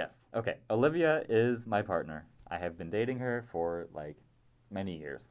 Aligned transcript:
Yes. 0.00 0.14
Okay. 0.34 0.54
Olivia 0.70 1.24
is 1.28 1.66
my 1.66 1.82
partner. 1.82 2.26
I 2.50 2.56
have 2.56 2.78
been 2.78 2.88
dating 2.88 3.18
her 3.18 3.44
for 3.52 3.86
like 3.92 4.16
many 4.70 4.96
years. 4.96 5.28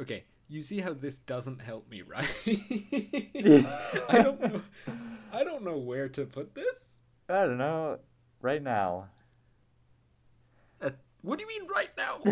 Okay, 0.00 0.24
you 0.48 0.60
see 0.60 0.80
how 0.80 0.92
this 0.92 1.18
doesn't 1.18 1.60
help 1.60 1.88
me, 1.88 2.02
right? 2.02 2.28
I 4.08 4.20
don't 4.20 4.40
know. 4.40 4.60
I 5.32 5.44
don't 5.44 5.62
know 5.62 5.78
where 5.78 6.08
to 6.08 6.24
put 6.26 6.56
this. 6.56 6.98
I 7.28 7.46
don't 7.46 7.58
know. 7.58 8.00
Right 8.42 8.60
now. 8.60 9.06
Uh, 10.82 10.90
what 11.22 11.38
do 11.38 11.44
you 11.44 11.48
mean 11.48 11.68
right 11.68 11.90
now? 11.96 12.22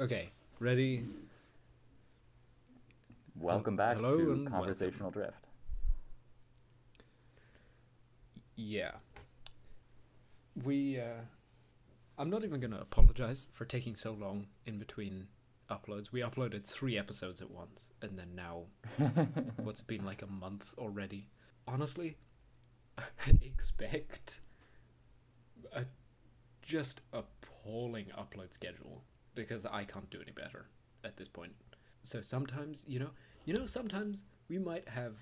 okay, 0.00 0.30
ready? 0.58 1.06
Welcome 3.36 3.76
back 3.76 3.94
Hello 3.96 4.16
to 4.16 4.44
Conversational 4.50 5.12
Drift. 5.12 5.47
Yeah. 8.60 8.90
We, 10.64 10.98
uh, 10.98 11.22
I'm 12.18 12.28
not 12.28 12.42
even 12.42 12.58
going 12.58 12.72
to 12.72 12.80
apologize 12.80 13.46
for 13.52 13.64
taking 13.64 13.94
so 13.94 14.10
long 14.10 14.48
in 14.66 14.80
between 14.80 15.28
uploads. 15.70 16.10
We 16.10 16.22
uploaded 16.22 16.64
three 16.64 16.98
episodes 16.98 17.40
at 17.40 17.52
once, 17.52 17.90
and 18.02 18.18
then 18.18 18.34
now, 18.34 18.64
what's 19.62 19.80
been 19.80 20.04
like 20.04 20.22
a 20.22 20.26
month 20.26 20.74
already? 20.76 21.28
Honestly, 21.68 22.16
expect 23.42 24.40
a 25.72 25.84
just 26.60 27.02
appalling 27.12 28.06
upload 28.18 28.52
schedule 28.52 29.04
because 29.36 29.64
I 29.66 29.84
can't 29.84 30.10
do 30.10 30.20
any 30.20 30.32
better 30.32 30.66
at 31.04 31.16
this 31.16 31.28
point. 31.28 31.52
So 32.02 32.22
sometimes, 32.22 32.84
you 32.88 32.98
know, 32.98 33.10
you 33.44 33.54
know, 33.54 33.66
sometimes 33.66 34.24
we 34.48 34.58
might 34.58 34.88
have 34.88 35.14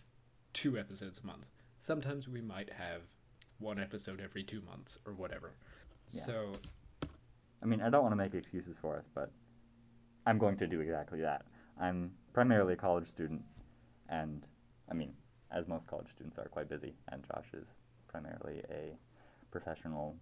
two 0.54 0.78
episodes 0.78 1.20
a 1.22 1.26
month. 1.26 1.44
Sometimes 1.80 2.26
we 2.28 2.40
might 2.40 2.72
have 2.72 3.02
one 3.58 3.78
episode 3.78 4.20
every 4.22 4.42
two 4.42 4.60
months 4.62 4.98
or 5.06 5.12
whatever. 5.12 5.54
Yeah. 6.12 6.22
So 6.22 6.52
I 7.62 7.66
mean, 7.66 7.80
I 7.80 7.90
don't 7.90 8.02
want 8.02 8.12
to 8.12 8.16
make 8.16 8.34
excuses 8.34 8.76
for 8.80 8.96
us, 8.96 9.08
but 9.14 9.30
I'm 10.26 10.38
going 10.38 10.56
to 10.58 10.66
do 10.66 10.80
exactly 10.80 11.20
that. 11.22 11.46
I'm 11.80 12.12
primarily 12.32 12.74
a 12.74 12.76
college 12.76 13.06
student, 13.06 13.42
and 14.08 14.46
I 14.90 14.94
mean, 14.94 15.12
as 15.50 15.68
most 15.68 15.86
college 15.86 16.10
students 16.10 16.38
are, 16.38 16.48
quite 16.48 16.68
busy. 16.68 16.94
And 17.10 17.24
Josh 17.26 17.46
is 17.54 17.68
primarily 18.08 18.62
a 18.70 18.96
professional 19.50 20.16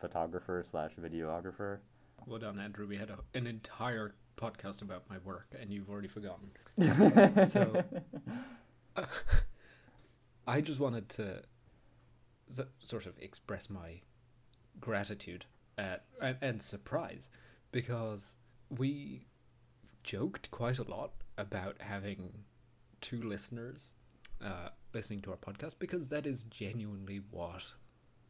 photographer 0.00 0.64
slash 0.68 0.92
videographer. 1.00 1.78
well 2.26 2.38
done, 2.38 2.58
Andrew. 2.58 2.86
We 2.86 2.96
had 2.96 3.10
a, 3.10 3.18
an 3.34 3.46
entire 3.46 4.14
podcast 4.36 4.82
about 4.82 5.02
my 5.10 5.18
work, 5.24 5.46
and 5.60 5.70
you've 5.70 5.90
already 5.90 6.08
forgotten. 6.08 6.50
So- 7.48 7.84
I 10.46 10.60
just 10.60 10.80
wanted 10.80 11.08
to 11.10 11.42
sort 12.80 13.06
of 13.06 13.18
express 13.18 13.70
my 13.70 14.00
gratitude 14.80 15.46
at 15.78 16.04
and, 16.20 16.36
and 16.40 16.62
surprise 16.62 17.28
because 17.70 18.36
we 18.68 19.26
joked 20.02 20.50
quite 20.50 20.78
a 20.78 20.82
lot 20.82 21.12
about 21.38 21.80
having 21.80 22.44
two 23.00 23.22
listeners 23.22 23.90
uh, 24.44 24.68
listening 24.92 25.20
to 25.22 25.30
our 25.30 25.36
podcast 25.36 25.76
because 25.78 26.08
that 26.08 26.26
is 26.26 26.42
genuinely 26.44 27.20
what 27.30 27.72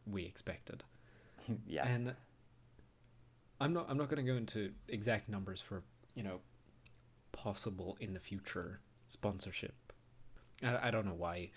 we 0.06 0.24
expected. 0.24 0.84
yeah, 1.66 1.86
And 1.86 2.14
I'm 3.60 3.72
not 3.72 3.86
I'm 3.88 3.96
not 3.96 4.08
going 4.08 4.24
to 4.24 4.30
go 4.30 4.36
into 4.36 4.72
exact 4.88 5.28
numbers 5.28 5.60
for 5.60 5.82
you 6.14 6.22
know 6.22 6.40
possible 7.32 7.96
in 8.00 8.12
the 8.14 8.20
future 8.20 8.80
sponsorship. 9.06 9.74
I, 10.62 10.88
I 10.88 10.90
don't 10.90 11.06
know 11.06 11.14
why 11.14 11.50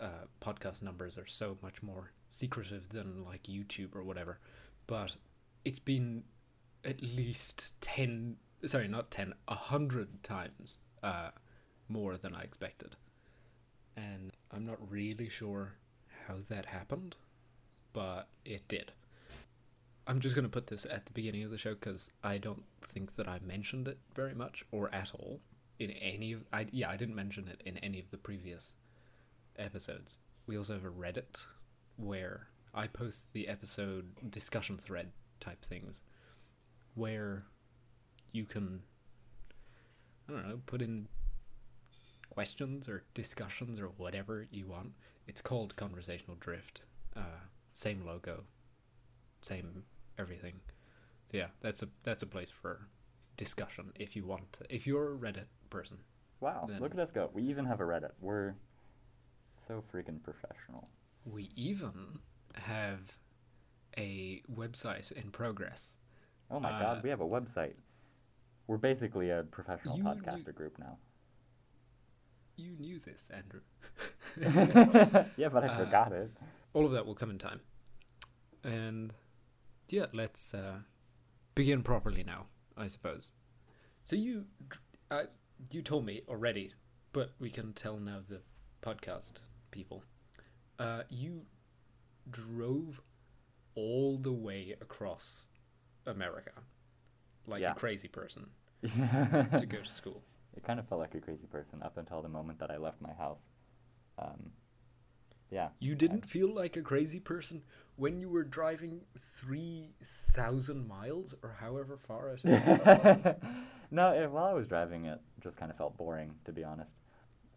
uh, 0.00 0.26
podcast 0.40 0.82
numbers 0.82 1.18
are 1.18 1.26
so 1.26 1.58
much 1.62 1.82
more 1.82 2.12
secretive 2.28 2.88
than 2.90 3.24
like 3.24 3.44
YouTube 3.44 3.94
or 3.94 4.02
whatever, 4.02 4.38
but 4.86 5.16
it's 5.64 5.78
been 5.78 6.24
at 6.84 7.02
least 7.02 7.80
ten 7.80 8.36
sorry 8.64 8.88
not 8.88 9.10
ten 9.10 9.34
a 9.48 9.54
hundred 9.54 10.22
times 10.22 10.78
uh, 11.02 11.30
more 11.88 12.16
than 12.16 12.34
I 12.34 12.42
expected, 12.42 12.96
and 13.96 14.32
I'm 14.50 14.66
not 14.66 14.78
really 14.90 15.28
sure 15.28 15.74
how 16.26 16.36
that 16.48 16.66
happened, 16.66 17.16
but 17.92 18.28
it 18.44 18.66
did. 18.68 18.92
I'm 20.06 20.20
just 20.20 20.34
going 20.34 20.44
to 20.44 20.50
put 20.50 20.66
this 20.66 20.86
at 20.86 21.06
the 21.06 21.12
beginning 21.12 21.44
of 21.44 21.50
the 21.50 21.58
show 21.58 21.74
because 21.74 22.10
I 22.24 22.38
don't 22.38 22.64
think 22.82 23.14
that 23.16 23.28
I 23.28 23.38
mentioned 23.46 23.86
it 23.86 23.98
very 24.14 24.34
much 24.34 24.64
or 24.72 24.92
at 24.94 25.12
all 25.14 25.40
in 25.78 25.90
any 25.92 26.32
of. 26.32 26.44
I 26.52 26.66
yeah, 26.72 26.90
I 26.90 26.96
didn't 26.96 27.14
mention 27.14 27.48
it 27.48 27.62
in 27.64 27.78
any 27.78 28.00
of 28.00 28.10
the 28.10 28.18
previous 28.18 28.74
episodes. 29.58 30.18
We 30.46 30.56
also 30.56 30.74
have 30.74 30.84
a 30.84 30.90
Reddit 30.90 31.44
where 31.96 32.48
I 32.74 32.86
post 32.86 33.32
the 33.32 33.48
episode 33.48 34.30
discussion 34.30 34.78
thread 34.78 35.10
type 35.38 35.64
things, 35.64 36.02
where 36.94 37.44
you 38.32 38.44
can 38.44 38.82
I 40.28 40.32
don't 40.32 40.48
know 40.48 40.60
put 40.66 40.82
in 40.82 41.08
questions 42.30 42.88
or 42.88 43.02
discussions 43.14 43.80
or 43.80 43.86
whatever 43.86 44.46
you 44.50 44.66
want. 44.66 44.92
It's 45.26 45.40
called 45.40 45.76
Conversational 45.76 46.36
Drift. 46.38 46.82
Uh, 47.16 47.42
same 47.72 48.04
logo, 48.04 48.44
same 49.40 49.84
everything. 50.18 50.60
So 51.30 51.38
yeah, 51.38 51.48
that's 51.60 51.82
a 51.82 51.88
that's 52.02 52.22
a 52.22 52.26
place 52.26 52.50
for 52.50 52.86
discussion 53.36 53.92
if 53.98 54.16
you 54.16 54.24
want 54.24 54.52
to. 54.54 54.74
If 54.74 54.86
you're 54.86 55.14
a 55.14 55.16
Reddit 55.16 55.46
person, 55.70 55.98
wow, 56.40 56.68
look 56.78 56.92
at 56.92 57.00
us 57.00 57.10
go. 57.10 57.30
We 57.32 57.42
even 57.44 57.64
have 57.66 57.80
a 57.80 57.84
Reddit. 57.84 58.12
We're 58.20 58.54
so 59.70 59.82
freaking 59.92 60.20
professional. 60.22 60.88
we 61.24 61.50
even 61.54 62.18
have 62.54 63.16
a 63.96 64.42
website 64.52 65.12
in 65.12 65.30
progress. 65.30 65.96
Oh 66.50 66.58
my 66.58 66.70
Uh, 66.72 66.80
god, 66.80 67.02
we 67.04 67.10
have 67.10 67.20
a 67.20 67.26
website. 67.26 67.74
We're 68.66 68.78
basically 68.78 69.30
a 69.30 69.42
professional 69.44 69.98
podcaster 69.98 70.52
group 70.54 70.78
now. 70.78 70.98
You 72.56 72.72
knew 72.80 72.98
this, 72.98 73.28
Andrew. 73.32 73.60
yeah, 75.36 75.48
but 75.48 75.64
I 75.64 75.68
Uh, 75.74 75.78
forgot 75.84 76.12
it. 76.12 76.30
All 76.72 76.84
of 76.84 76.92
that 76.92 77.06
will 77.06 77.14
come 77.14 77.30
in 77.30 77.38
time. 77.38 77.60
And 78.64 79.12
yeah, 79.88 80.06
let's 80.12 80.52
uh, 80.54 80.78
begin 81.54 81.82
properly 81.82 82.24
now, 82.24 82.46
I 82.76 82.88
suppose. 82.88 83.30
So 84.04 84.16
you, 84.16 84.46
uh, 85.10 85.24
you 85.70 85.82
told 85.82 86.04
me 86.04 86.22
already, 86.28 86.72
but 87.12 87.30
we 87.38 87.50
can 87.50 87.72
tell 87.72 87.98
now 87.98 88.20
the 88.28 88.40
podcast 88.82 89.32
people. 89.70 90.02
Uh, 90.78 91.02
you 91.08 91.42
drove 92.30 93.00
all 93.74 94.16
the 94.18 94.32
way 94.32 94.74
across 94.80 95.48
America, 96.06 96.52
like 97.46 97.60
Yeah. 97.60 97.72
a 97.72 97.74
crazy 97.74 98.08
person, 98.08 98.50
to 98.82 99.66
go 99.68 99.78
to 99.82 99.88
school. 99.88 100.22
It 100.56 100.64
kind 100.64 100.80
of 100.80 100.88
felt 100.88 101.00
like 101.00 101.14
a 101.14 101.20
crazy 101.20 101.46
person 101.46 101.82
up 101.82 101.96
until 101.96 102.22
the 102.22 102.28
moment 102.28 102.58
that 102.58 102.70
I 102.70 102.76
left 102.76 103.00
my 103.00 103.12
house. 103.12 103.40
Um, 104.18 104.52
yeah. 105.50 105.68
You 105.78 105.94
didn't 105.94 106.26
feel 106.26 106.52
like 106.52 106.76
a 106.76 106.82
crazy 106.82 107.20
person 107.20 107.62
when 107.96 108.20
you 108.20 108.28
were 108.28 108.42
driving 108.44 109.02
3,000 109.38 110.86
miles 110.88 111.34
or 111.42 111.56
however 111.60 111.96
far 111.96 112.30
it 112.30 112.44
is? 112.44 112.44
no, 113.90 114.12
it, 114.12 114.30
while 114.30 114.44
I 114.46 114.52
was 114.52 114.66
driving, 114.66 115.06
it 115.06 115.20
just 115.40 115.56
kind 115.56 115.70
of 115.70 115.76
felt 115.76 115.96
boring, 115.96 116.34
to 116.44 116.52
be 116.52 116.64
honest. 116.64 117.00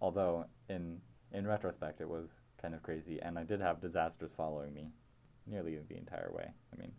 Although, 0.02 0.46
in 0.70 1.00
in 1.34 1.48
retrospect, 1.48 2.00
it 2.00 2.08
was 2.08 2.30
kind 2.62 2.76
of 2.76 2.84
crazy, 2.84 3.20
and 3.22 3.38
I 3.38 3.44
did 3.44 3.60
have 3.60 3.82
disasters 3.82 4.34
following 4.34 4.74
me 4.74 4.92
nearly 5.48 5.78
the 5.90 5.98
entire 5.98 6.32
way. 6.34 6.48
I 6.72 6.80
mean, 6.80 6.92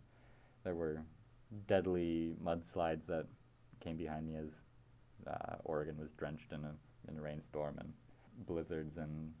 there 0.63 0.75
were 0.75 1.01
deadly 1.67 2.35
mudslides 2.43 3.05
that 3.07 3.25
came 3.79 3.97
behind 3.97 4.27
me 4.27 4.35
as 4.35 4.61
uh, 5.27 5.55
Oregon 5.63 5.97
was 5.99 6.13
drenched 6.13 6.51
in 6.51 6.63
a 6.65 6.73
in 7.07 7.17
a 7.17 7.21
rainstorm, 7.21 7.77
and 7.79 7.93
blizzards 8.45 8.97
in 8.97 9.31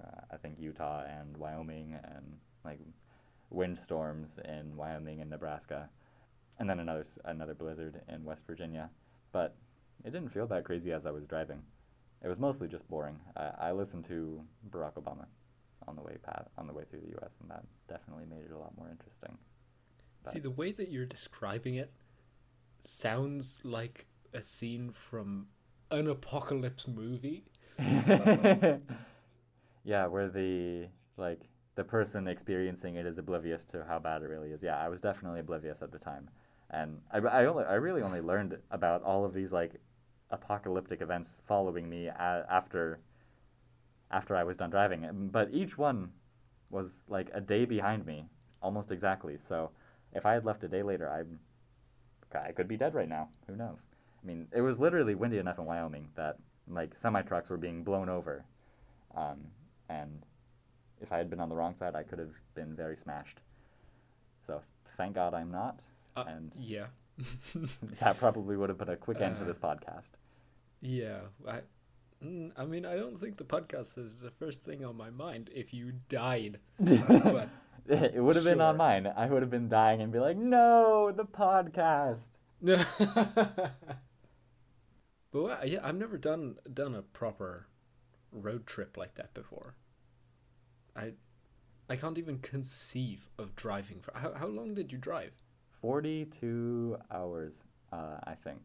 uh, 0.00 0.20
I 0.30 0.36
think 0.36 0.58
Utah 0.58 1.04
and 1.04 1.36
Wyoming, 1.36 1.96
and 2.04 2.38
like 2.64 2.78
windstorms 3.50 4.38
in 4.44 4.76
Wyoming 4.76 5.20
and 5.20 5.30
Nebraska, 5.30 5.88
and 6.58 6.70
then 6.70 6.80
another 6.80 7.04
another 7.24 7.54
blizzard 7.54 8.00
in 8.08 8.24
West 8.24 8.46
Virginia. 8.46 8.90
But 9.32 9.56
it 10.04 10.12
didn't 10.12 10.32
feel 10.32 10.46
that 10.46 10.64
crazy 10.64 10.92
as 10.92 11.06
I 11.06 11.10
was 11.10 11.26
driving. 11.26 11.62
It 12.22 12.28
was 12.28 12.38
mostly 12.38 12.68
just 12.68 12.88
boring. 12.88 13.18
I, 13.36 13.68
I 13.68 13.72
listened 13.72 14.04
to 14.06 14.40
Barack 14.70 14.94
Obama 14.94 15.26
on 15.86 15.96
the 15.96 16.02
way 16.02 16.16
pat 16.22 16.48
on 16.58 16.66
the 16.66 16.72
way 16.72 16.84
through 16.90 17.00
the 17.00 17.10
U.S. 17.20 17.38
and 17.40 17.50
that 17.50 17.64
definitely 17.88 18.26
made 18.26 18.44
it 18.44 18.52
a 18.52 18.58
lot 18.58 18.76
more 18.76 18.88
interesting. 18.90 19.38
See, 20.32 20.40
the 20.40 20.50
way 20.50 20.72
that 20.72 20.90
you're 20.90 21.06
describing 21.06 21.76
it 21.76 21.90
sounds 22.82 23.60
like 23.62 24.06
a 24.34 24.42
scene 24.42 24.90
from 24.90 25.46
an 25.90 26.06
apocalypse 26.08 26.86
movie. 26.86 27.44
yeah, 27.78 28.80
where 30.06 30.28
the 30.28 30.88
like 31.16 31.48
the 31.76 31.84
person 31.84 32.28
experiencing 32.28 32.96
it 32.96 33.06
is 33.06 33.18
oblivious 33.18 33.64
to 33.66 33.84
how 33.88 33.98
bad 33.98 34.22
it 34.22 34.26
really 34.26 34.50
is. 34.50 34.62
Yeah, 34.62 34.76
I 34.76 34.88
was 34.88 35.00
definitely 35.00 35.40
oblivious 35.40 35.80
at 35.80 35.92
the 35.92 35.98
time, 35.98 36.28
and 36.70 37.00
I, 37.12 37.18
I 37.18 37.46
only 37.46 37.64
I 37.64 37.74
really 37.74 38.02
only 38.02 38.20
learned 38.20 38.58
about 38.70 39.02
all 39.02 39.24
of 39.24 39.32
these 39.32 39.52
like 39.52 39.80
apocalyptic 40.30 41.00
events 41.00 41.36
following 41.46 41.88
me 41.88 42.06
a- 42.08 42.46
after 42.50 43.00
after 44.10 44.34
I 44.36 44.44
was 44.44 44.56
done 44.56 44.70
driving. 44.70 45.28
But 45.30 45.50
each 45.52 45.76
one 45.76 46.12
was 46.70 47.02
like 47.08 47.30
a 47.34 47.40
day 47.40 47.64
behind 47.64 48.06
me, 48.06 48.26
almost 48.62 48.90
exactly. 48.90 49.36
So 49.38 49.70
if 50.12 50.24
I 50.24 50.32
had 50.34 50.44
left 50.44 50.64
a 50.64 50.68
day 50.68 50.82
later, 50.82 51.10
I 51.10 51.24
I 52.38 52.52
could 52.52 52.68
be 52.68 52.76
dead 52.76 52.94
right 52.94 53.08
now. 53.08 53.28
Who 53.46 53.56
knows? 53.56 53.86
I 54.22 54.26
mean, 54.26 54.48
it 54.52 54.60
was 54.60 54.78
literally 54.78 55.14
windy 55.14 55.38
enough 55.38 55.58
in 55.58 55.64
Wyoming 55.64 56.08
that 56.14 56.36
like 56.68 56.94
semi 56.94 57.22
trucks 57.22 57.48
were 57.50 57.56
being 57.56 57.82
blown 57.84 58.08
over, 58.08 58.44
um, 59.14 59.38
and 59.88 60.22
if 61.00 61.12
I 61.12 61.16
had 61.18 61.30
been 61.30 61.40
on 61.40 61.48
the 61.48 61.54
wrong 61.56 61.74
side, 61.74 61.94
I 61.94 62.02
could 62.02 62.18
have 62.18 62.34
been 62.54 62.74
very 62.74 62.96
smashed. 62.96 63.40
So 64.46 64.60
thank 64.96 65.14
God 65.14 65.32
I'm 65.34 65.50
not, 65.50 65.84
Uh, 66.16 66.24
and 66.26 66.54
yeah. 66.58 66.86
that 68.00 68.18
probably 68.18 68.56
would 68.56 68.68
have 68.68 68.78
put 68.78 68.88
a 68.88 68.96
quick 68.96 69.20
end 69.20 69.36
to 69.36 69.42
Uh, 69.42 69.46
this 69.46 69.58
podcast. 69.58 70.10
Yeah, 70.80 71.20
I, 71.46 71.60
mm, 72.24 72.52
I 72.56 72.64
mean, 72.64 72.86
I 72.86 72.94
don't 72.96 73.18
think 73.20 73.36
the 73.36 73.44
podcast 73.44 73.98
is 73.98 74.18
the 74.18 74.30
first 74.30 74.62
thing 74.62 74.84
on 74.84 74.96
my 74.96 75.10
mind 75.10 75.50
if 75.54 75.74
you 75.74 75.92
died. 76.08 76.60
but 76.78 77.48
it 77.88 78.22
would 78.22 78.36
have 78.36 78.44
been 78.44 78.60
on 78.60 78.76
mine. 78.76 79.06
I 79.16 79.26
would 79.26 79.42
have 79.42 79.50
been 79.50 79.68
dying 79.68 80.00
and 80.00 80.12
be 80.12 80.18
like, 80.20 80.36
"No, 80.36 81.10
the 81.10 81.24
podcast." 81.24 82.38
but 85.32 85.68
yeah, 85.68 85.80
I've 85.82 85.96
never 85.96 86.16
done 86.18 86.56
done 86.72 86.94
a 86.94 87.02
proper 87.02 87.66
road 88.32 88.66
trip 88.66 88.96
like 88.96 89.14
that 89.14 89.34
before. 89.34 89.74
I 90.94 91.12
I 91.88 91.96
can't 91.96 92.18
even 92.18 92.38
conceive 92.38 93.30
of 93.38 93.56
driving 93.56 94.00
for 94.00 94.12
how 94.16 94.34
how 94.34 94.46
long 94.46 94.74
did 94.74 94.92
you 94.92 94.98
drive? 94.98 95.32
Forty-two 95.80 96.96
hours, 97.10 97.64
uh, 97.92 98.18
I 98.24 98.34
think. 98.34 98.64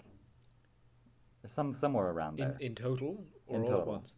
Some 1.48 1.74
somewhere 1.74 2.08
around 2.10 2.38
there. 2.40 2.56
In 2.60 2.68
in 2.68 2.76
total 2.76 3.26
or 3.48 3.56
In 3.56 3.62
all 3.64 3.68
total. 3.68 3.82
at 3.82 3.88
once? 3.88 4.16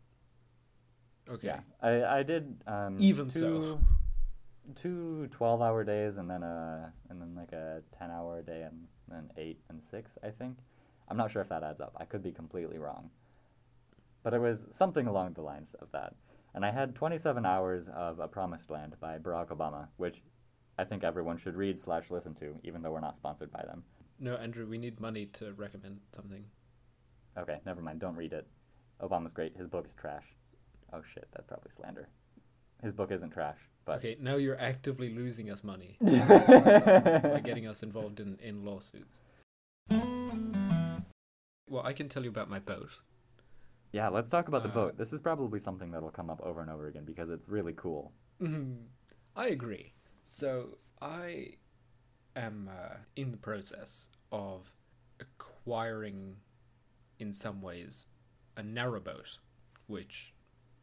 Okay. 1.30 1.48
Yeah, 1.48 1.60
I 1.82 2.20
I 2.20 2.24
did 2.24 2.62
um, 2.68 2.98
Even 3.00 3.30
two, 3.30 3.62
so. 3.64 3.80
two 4.76 5.28
12-hour 5.40 5.84
days 5.84 6.18
and 6.18 6.30
then 6.30 6.44
a 6.44 6.94
and 7.10 7.20
then 7.22 7.34
like 7.36 7.52
a 7.52 7.82
10-hour 8.00 8.44
day 8.44 8.62
and 8.62 8.88
then 9.08 9.30
eight 9.38 9.60
and 9.70 9.84
six, 9.84 10.18
I 10.24 10.30
think. 10.30 10.58
I'm 11.10 11.18
not 11.18 11.32
sure 11.32 11.42
if 11.42 11.50
that 11.50 11.64
adds 11.64 11.82
up. 11.82 11.94
I 12.00 12.06
could 12.06 12.22
be 12.24 12.32
completely 12.32 12.78
wrong, 12.78 13.10
but 14.24 14.34
it 14.34 14.40
was 14.40 14.66
something 14.72 15.08
along 15.08 15.34
the 15.34 15.42
lines 15.42 15.74
of 15.80 15.92
that. 15.92 16.14
And 16.54 16.64
I 16.66 16.72
had 16.72 16.96
27 16.96 17.46
hours 17.46 17.88
of 17.90 18.20
A 18.20 18.28
Promised 18.28 18.70
Land 18.72 18.96
by 19.00 19.18
Barack 19.18 19.50
Obama, 19.50 19.88
which 19.98 20.22
I 20.77 20.83
think 20.83 21.04
everyone 21.04 21.38
should 21.38 21.56
read 21.56 21.80
slash 21.80 22.12
listen 22.12 22.33
to, 22.36 22.56
even 22.63 22.81
though 22.81 22.92
we're 22.92 23.00
not 23.00 23.16
sponsored 23.16 23.51
by 23.51 23.63
them. 23.63 23.83
No, 24.19 24.36
Andrew, 24.36 24.66
we 24.66 24.77
need 24.77 25.00
money 25.00 25.25
to 25.27 25.54
recommend 25.54 26.00
something. 26.16 26.44
Okay, 27.38 27.60
never 27.66 27.81
mind. 27.81 28.00
Don't 28.00 28.16
read 28.16 28.33
it. 28.33 28.48
Obama's 29.01 29.33
great. 29.33 29.56
His 29.57 29.68
book 29.68 29.86
is 29.86 29.94
trash. 29.94 30.25
Oh 30.94 31.01
shit, 31.13 31.27
that's 31.33 31.48
probably 31.48 31.72
slander. 31.75 32.07
His 32.81 32.94
book 32.94 33.12
isn't 33.12 33.31
trash, 33.31 33.57
but 33.86 33.98
Okay, 33.98 34.18
now 34.19 34.36
you're 34.36 34.60
actively 34.60 35.10
losing 35.13 35.50
us 35.50 35.63
money 35.63 35.98
by 36.01 37.42
getting 37.44 37.68
us 37.68 37.83
involved 37.83 38.19
in, 38.19 38.38
in 38.42 38.63
lawsuits. 38.63 39.22
Well, 41.68 41.83
I 41.83 41.94
can 41.94 42.07
tell 42.10 42.24
you 42.24 42.30
about 42.30 42.50
my 42.50 42.60
boat. 42.60 42.89
Yeah, 43.92 44.10
let's 44.10 44.30
talk 44.30 44.48
about 44.48 44.63
the 44.63 44.69
Uh, 44.69 44.74
boat. 44.74 44.98
This 44.98 45.13
is 45.13 45.19
probably 45.19 45.60
something 45.60 45.92
that'll 45.92 46.12
come 46.12 46.30
up 46.30 46.42
over 46.42 46.62
and 46.62 46.69
over 46.69 46.88
again 46.88 47.06
because 47.06 47.30
it's 47.30 47.50
really 47.50 47.74
cool. 47.74 48.12
I 49.36 49.48
agree. 49.48 49.94
So 50.25 50.80
I 51.01 51.51
am 52.36 52.68
uh, 52.69 52.95
in 53.16 53.31
the 53.31 53.38
process 53.38 54.10
of 54.31 54.74
acquiring, 55.19 56.38
in 57.19 57.31
some 57.31 57.62
ways, 57.62 58.07
a 58.57 58.63
narrowboat, 58.63 59.38
which 59.88 60.33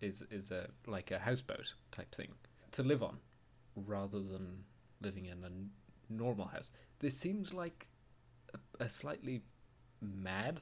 is 0.01 0.23
is 0.31 0.51
a 0.51 0.71
like 0.87 1.11
a 1.11 1.19
houseboat 1.19 1.75
type 1.91 2.15
thing 2.15 2.35
to 2.71 2.83
live 2.85 3.03
on, 3.03 3.19
rather 3.75 4.21
than 4.21 4.65
living 5.01 5.27
in 5.27 5.43
a 5.43 5.47
n- 5.47 5.71
normal 6.09 6.47
house. 6.47 6.71
This 7.01 7.17
seems 7.19 7.53
like 7.53 7.89
a, 8.55 8.85
a 8.85 8.89
slightly 8.89 9.43
mad 10.01 10.61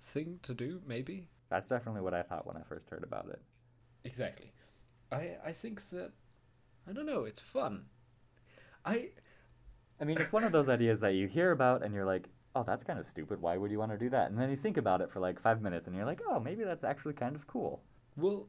thing 0.00 0.38
to 0.42 0.54
do, 0.54 0.80
maybe. 0.86 1.28
That's 1.50 1.68
definitely 1.68 2.02
what 2.02 2.14
I 2.14 2.22
thought 2.22 2.46
when 2.46 2.56
I 2.56 2.62
first 2.62 2.88
heard 2.90 3.02
about 3.02 3.28
it. 3.28 3.42
Exactly. 4.04 4.52
I 5.10 5.36
I 5.44 5.52
think 5.52 5.90
that 5.90 6.12
I 6.88 6.92
don't 6.92 7.06
know, 7.06 7.24
it's 7.24 7.40
fun. 7.40 7.86
I 8.84 9.10
I 10.00 10.04
mean, 10.04 10.18
it's 10.18 10.32
one 10.32 10.44
of 10.44 10.52
those 10.52 10.68
ideas 10.68 11.00
that 11.00 11.14
you 11.14 11.26
hear 11.26 11.52
about 11.52 11.82
and 11.82 11.94
you're 11.94 12.06
like, 12.06 12.28
oh, 12.54 12.62
that's 12.64 12.82
kind 12.84 12.98
of 12.98 13.06
stupid. 13.06 13.40
Why 13.40 13.56
would 13.56 13.70
you 13.70 13.78
want 13.78 13.92
to 13.92 13.98
do 13.98 14.08
that? 14.10 14.30
And 14.30 14.40
then 14.40 14.50
you 14.50 14.56
think 14.56 14.76
about 14.76 15.00
it 15.00 15.10
for 15.10 15.20
like 15.20 15.40
five 15.40 15.60
minutes 15.62 15.86
and 15.86 15.94
you're 15.96 16.06
like, 16.06 16.20
oh, 16.28 16.40
maybe 16.40 16.64
that's 16.64 16.84
actually 16.84 17.14
kind 17.14 17.36
of 17.36 17.46
cool. 17.46 17.82
well 18.16 18.48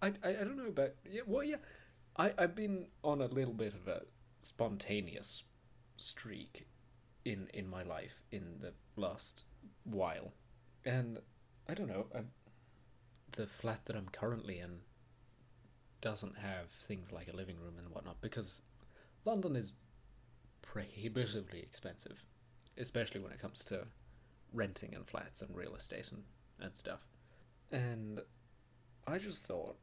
I 0.00 0.08
I, 0.22 0.30
I 0.30 0.44
don't 0.44 0.56
know 0.56 0.68
about 0.68 0.90
yeah, 1.10 1.22
well 1.26 1.44
yeah. 1.44 1.56
I, 2.16 2.32
I've 2.38 2.54
been 2.54 2.88
on 3.02 3.20
a 3.22 3.26
little 3.26 3.54
bit 3.54 3.74
of 3.74 3.88
a 3.88 4.02
spontaneous 4.42 5.44
streak 5.96 6.66
in 7.24 7.48
in 7.54 7.68
my 7.68 7.82
life 7.82 8.24
in 8.30 8.58
the 8.60 8.72
last 8.96 9.44
while. 9.84 10.32
And 10.84 11.18
I 11.68 11.74
don't 11.74 11.88
know, 11.88 12.06
I, 12.14 12.20
the 13.32 13.46
flat 13.46 13.84
that 13.86 13.96
I'm 13.96 14.08
currently 14.10 14.58
in 14.58 14.80
doesn't 16.00 16.36
have 16.38 16.70
things 16.70 17.12
like 17.12 17.28
a 17.32 17.36
living 17.36 17.56
room 17.58 17.74
and 17.78 17.88
whatnot 17.90 18.20
because 18.20 18.62
London 19.24 19.56
is 19.56 19.72
prohibitively 20.62 21.60
expensive, 21.60 22.24
especially 22.76 23.20
when 23.20 23.32
it 23.32 23.40
comes 23.40 23.64
to 23.66 23.86
renting 24.52 24.94
and 24.94 25.06
flats 25.06 25.42
and 25.42 25.54
real 25.54 25.74
estate 25.74 26.10
and, 26.10 26.22
and 26.60 26.76
stuff. 26.76 27.00
And 27.70 28.20
I 29.06 29.18
just 29.18 29.46
thought, 29.46 29.76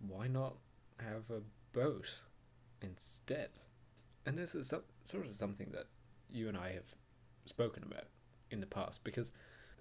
why 0.00 0.26
not 0.26 0.56
have 0.98 1.30
a 1.30 1.42
boat 1.72 2.20
instead? 2.82 3.50
And 4.26 4.38
this 4.38 4.54
is 4.54 4.68
some, 4.68 4.82
sort 5.04 5.26
of 5.26 5.36
something 5.36 5.70
that 5.72 5.86
you 6.30 6.48
and 6.48 6.56
I 6.56 6.72
have 6.72 6.94
spoken 7.46 7.82
about 7.82 8.04
in 8.50 8.60
the 8.60 8.66
past 8.66 9.04
because 9.04 9.32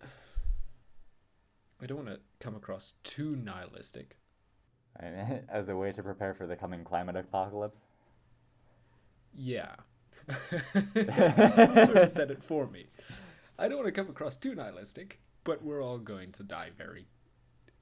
I 1.81 1.85
don't 1.85 2.05
want 2.05 2.09
to 2.09 2.19
come 2.39 2.55
across 2.55 2.93
too 3.03 3.35
nihilistic. 3.35 4.17
As 4.99 5.69
a 5.69 5.75
way 5.75 5.91
to 5.91 6.03
prepare 6.03 6.33
for 6.33 6.45
the 6.45 6.55
coming 6.55 6.83
climate 6.83 7.15
apocalypse. 7.15 7.79
Yeah. 9.35 9.75
sort 10.49 11.97
of 11.97 12.11
said 12.11 12.31
it 12.31 12.43
for 12.43 12.67
me. 12.67 12.85
I 13.57 13.67
don't 13.67 13.77
want 13.77 13.87
to 13.87 13.91
come 14.01 14.09
across 14.09 14.37
too 14.37 14.55
nihilistic, 14.55 15.19
but 15.43 15.63
we're 15.63 15.83
all 15.83 15.97
going 15.97 16.31
to 16.33 16.43
die 16.43 16.69
very. 16.77 17.05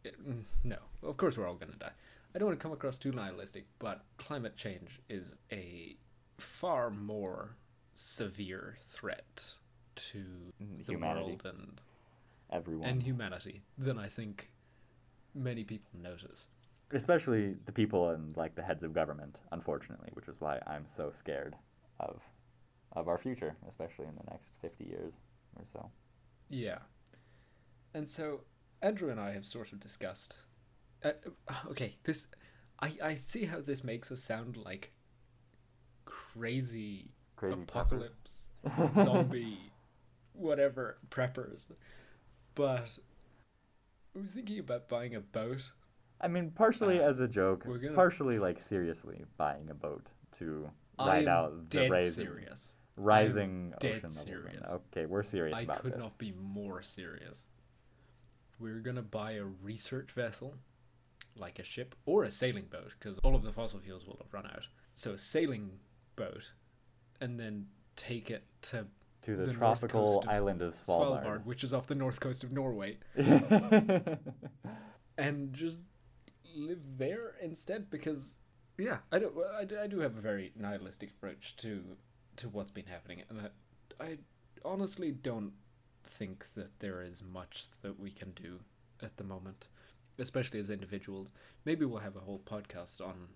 Mm, 0.06 0.44
No, 0.64 0.78
of 1.04 1.18
course 1.18 1.38
we're 1.38 1.48
all 1.48 1.56
going 1.56 1.72
to 1.74 1.78
die. 1.78 1.92
I 2.34 2.40
don't 2.40 2.48
want 2.48 2.60
to 2.60 2.64
come 2.64 2.72
across 2.72 2.98
too 2.98 3.12
nihilistic, 3.12 3.66
but 3.80 4.04
climate 4.18 4.56
change 4.56 5.00
is 5.10 5.36
a 5.52 5.96
far 6.38 6.90
more 6.90 7.56
severe 7.94 8.78
threat 8.88 9.54
to 9.96 10.24
Mm, 10.64 10.86
the 10.86 10.92
humanity. 10.94 11.26
world 11.26 11.42
and 11.46 11.82
Everyone. 12.52 12.88
and 12.88 13.04
humanity 13.04 13.62
than 13.78 13.98
I 13.98 14.08
think 14.08 14.50
many 15.34 15.64
people 15.64 15.90
notice. 16.02 16.48
Especially 16.92 17.56
the 17.66 17.72
people 17.72 18.10
and 18.10 18.36
like 18.38 18.56
the 18.56 18.62
heads 18.62 18.84
of 18.84 18.94
government, 18.94 19.40
unfortunately, 19.52 20.10
which 20.14 20.28
is 20.28 20.36
why 20.40 20.60
I'm 20.68 20.88
so 20.88 21.12
scared 21.12 21.56
of 22.00 22.22
of 22.94 23.08
our 23.08 23.18
future, 23.18 23.56
especially 23.68 24.06
in 24.06 24.16
the 24.16 24.32
next 24.32 24.52
50 24.62 24.86
years 24.86 25.14
or 25.56 25.64
so. 25.72 25.90
Yeah. 26.50 26.80
And 27.94 28.10
so 28.10 28.42
Andrew 28.82 29.10
and 29.10 29.20
I 29.20 29.32
have 29.32 29.46
sort 29.46 29.72
of 29.74 29.80
discussed. 29.80 30.36
Uh, 31.04 31.12
okay, 31.70 31.98
this. 32.04 32.28
I, 32.80 32.94
I 33.04 33.16
see 33.16 33.46
how 33.46 33.62
this 33.62 33.84
makes 33.84 34.12
us 34.12 34.22
sound 34.22 34.56
like 34.56 34.92
crazy, 36.06 37.10
Crazy 37.36 37.54
apocalypse, 37.62 38.54
zombie, 38.96 39.72
whatever, 40.34 40.98
preppers. 41.10 41.72
But 42.54 43.00
I 44.16 44.20
was 44.20 44.30
thinking 44.30 44.60
about 44.60 44.90
buying 44.90 45.16
a 45.16 45.20
boat. 45.20 45.72
I 46.20 46.28
mean, 46.28 46.52
partially 46.52 47.00
Uh, 47.00 47.10
as 47.10 47.20
a 47.20 47.28
joke, 47.28 47.64
we're 47.66 47.78
gonna- 47.78 47.94
partially 47.96 48.40
like 48.40 48.60
seriously 48.60 49.26
buying 49.38 49.70
a 49.70 49.74
boat 49.76 50.12
to 50.34 50.70
I 51.00 51.08
ride 51.08 51.28
out 51.28 51.70
the 51.70 51.90
rising, 51.90 52.26
serious. 52.26 52.74
rising 52.96 53.72
dead 53.80 53.98
ocean 54.04 54.10
levels. 54.10 54.24
serious. 54.26 54.70
Okay, 54.70 55.06
we're 55.06 55.24
serious 55.24 55.58
I 55.58 55.62
about 55.62 55.82
could 55.82 55.98
not 55.98 56.18
be 56.18 56.32
more 56.34 56.82
serious. 56.82 57.46
We're 58.60 58.80
gonna 58.80 59.04
buy 59.04 59.34
a 59.34 59.46
research 59.46 60.12
vessel, 60.12 60.56
like 61.36 61.60
a 61.60 61.64
ship 61.64 61.94
or 62.08 62.24
a 62.24 62.32
sailing 62.32 62.66
boat, 62.66 62.94
because 62.98 63.20
all 63.20 63.36
of 63.36 63.44
the 63.44 63.54
fossil 63.54 63.80
fuels 63.80 64.08
will 64.08 64.18
have 64.18 64.34
run 64.34 64.48
out. 64.48 64.68
So 64.94 65.14
a 65.14 65.18
sailing 65.20 65.80
boat, 66.16 66.52
and 67.22 67.40
then 67.40 67.68
take 67.96 68.32
it 68.32 68.44
to 68.64 68.88
to 69.22 69.36
the, 69.36 69.42
the 69.48 69.54
north 69.54 69.58
tropical 69.58 70.16
coast 70.18 70.24
of 70.28 70.30
island 70.34 70.62
of 70.64 70.74
Svalbard. 70.74 71.24
Svalbard. 71.24 71.46
which 71.46 71.64
is 71.64 71.74
off 71.74 71.86
the 71.86 71.94
north 71.96 72.20
coast 72.20 72.44
of 72.44 72.52
Norway, 72.52 72.98
and 75.18 75.54
just 75.54 75.84
live 76.58 76.98
there 76.98 77.36
instead. 77.42 77.90
Because 77.90 78.40
yeah, 78.78 79.00
I 79.12 79.20
do, 79.20 79.44
I 79.58 79.66
do, 79.66 79.80
I 79.80 79.88
do 79.88 80.00
have 80.00 80.18
a 80.18 80.22
very 80.22 80.52
nihilistic 80.56 81.12
approach 81.12 81.56
to 81.58 81.98
to 82.38 82.50
what's 82.50 82.72
been 82.72 82.86
happening, 82.88 83.24
and 83.30 83.42
I, 84.00 84.04
I 84.06 84.18
honestly 84.66 85.12
don't 85.12 85.54
think 86.06 86.46
that 86.56 86.80
there 86.80 87.02
is 87.02 87.24
much 87.24 87.66
that 87.82 88.00
we 88.00 88.12
can 88.12 88.32
do 88.32 88.60
at 89.02 89.18
the 89.18 89.24
moment. 89.24 89.68
especially 90.20 90.60
as 90.60 90.70
individuals. 90.70 91.32
Maybe 91.66 91.86
we'll 91.86 92.00
have 92.02 92.16
a 92.16 92.22
whole 92.22 92.40
podcast 92.46 93.02
on 93.02 93.30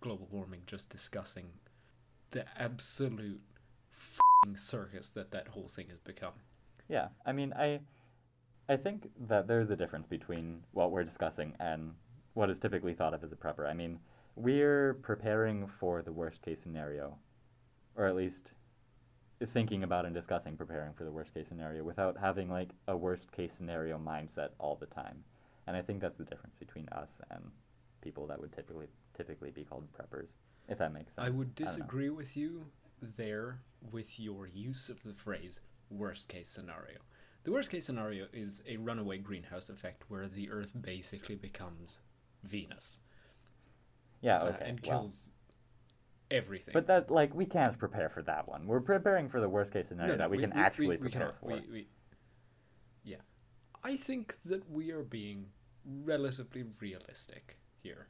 global 0.00 0.28
warming, 0.30 0.62
just 0.66 0.88
discussing 0.90 1.46
the 2.32 2.44
absolute 2.60 3.42
fing 3.90 4.56
circus 4.56 5.10
that 5.10 5.30
that 5.32 5.48
whole 5.48 5.68
thing 5.68 5.88
has 5.90 6.00
become. 6.00 6.34
Yeah, 6.88 7.08
I 7.24 7.32
mean, 7.32 7.52
I, 7.54 7.80
I 8.68 8.76
think 8.76 9.10
that 9.28 9.46
there's 9.48 9.70
a 9.70 9.76
difference 9.76 10.06
between 10.06 10.64
what 10.72 10.90
we're 10.92 11.04
discussing 11.04 11.54
and 11.60 11.94
what 12.34 12.50
is 12.50 12.58
typically 12.58 12.94
thought 12.94 13.14
of 13.14 13.22
as 13.22 13.32
a 13.32 13.36
prepper. 13.36 13.68
I 13.68 13.74
mean, 13.74 13.98
we're 14.36 14.94
preparing 14.94 15.66
for 15.66 16.02
the 16.02 16.12
worst 16.12 16.42
case 16.42 16.60
scenario, 16.60 17.16
or 17.96 18.06
at 18.06 18.16
least 18.16 18.52
thinking 19.52 19.82
about 19.82 20.04
and 20.04 20.14
discussing 20.14 20.56
preparing 20.56 20.92
for 20.94 21.04
the 21.04 21.10
worst 21.10 21.34
case 21.34 21.48
scenario 21.48 21.82
without 21.82 22.16
having 22.16 22.48
like 22.48 22.70
a 22.88 22.96
worst 22.96 23.32
case 23.32 23.52
scenario 23.52 23.98
mindset 23.98 24.50
all 24.58 24.76
the 24.76 24.86
time. 24.86 25.24
And 25.66 25.76
I 25.76 25.82
think 25.82 26.00
that's 26.00 26.16
the 26.16 26.24
difference 26.24 26.54
between 26.58 26.88
us 26.90 27.18
and 27.30 27.42
people 28.00 28.26
that 28.28 28.40
would 28.40 28.52
typically 28.52 28.86
typically 29.16 29.50
be 29.50 29.64
called 29.64 29.86
preppers, 29.92 30.30
if 30.68 30.78
that 30.78 30.92
makes 30.92 31.14
sense. 31.14 31.26
I 31.26 31.30
would 31.30 31.54
disagree 31.54 32.10
with 32.10 32.36
you 32.36 32.64
there 33.16 33.58
with 33.90 34.18
your 34.18 34.46
use 34.46 34.88
of 34.88 35.02
the 35.02 35.12
phrase 35.12 35.60
worst 35.90 36.28
case 36.28 36.48
scenario. 36.48 36.98
The 37.44 37.52
worst 37.52 37.70
case 37.70 37.86
scenario 37.86 38.26
is 38.32 38.62
a 38.68 38.76
runaway 38.76 39.18
greenhouse 39.18 39.68
effect 39.68 40.04
where 40.08 40.28
the 40.28 40.50
Earth 40.50 40.72
basically 40.80 41.34
becomes 41.34 41.98
Venus 42.42 43.00
Yeah, 44.20 44.38
uh, 44.38 44.46
okay. 44.48 44.64
and 44.68 44.80
well. 44.86 45.00
kills 45.00 45.32
everything. 46.30 46.72
But 46.72 46.86
that 46.86 47.10
like 47.10 47.34
we 47.34 47.44
can't 47.46 47.78
prepare 47.78 48.08
for 48.08 48.22
that 48.22 48.48
one. 48.48 48.66
We're 48.66 48.80
preparing 48.80 49.28
for 49.28 49.40
the 49.40 49.48
worst 49.48 49.72
case 49.72 49.88
scenario 49.88 50.12
No, 50.12 50.14
no, 50.16 50.18
that 50.18 50.30
we, 50.30 50.38
can 50.38 50.52
actually 50.52 50.88
we 50.88 50.96
prepare 50.96 51.34
for. 51.40 51.48
We- 51.48 51.68
we- 51.70 51.88
yeah, 53.04 53.16
I 53.82 53.96
think 53.96 54.36
that 54.44 54.68
we 54.70 54.90
are 54.92 55.02
being 55.02 55.46
relatively 55.84 56.64
realistic 56.80 57.58
here. 57.82 58.08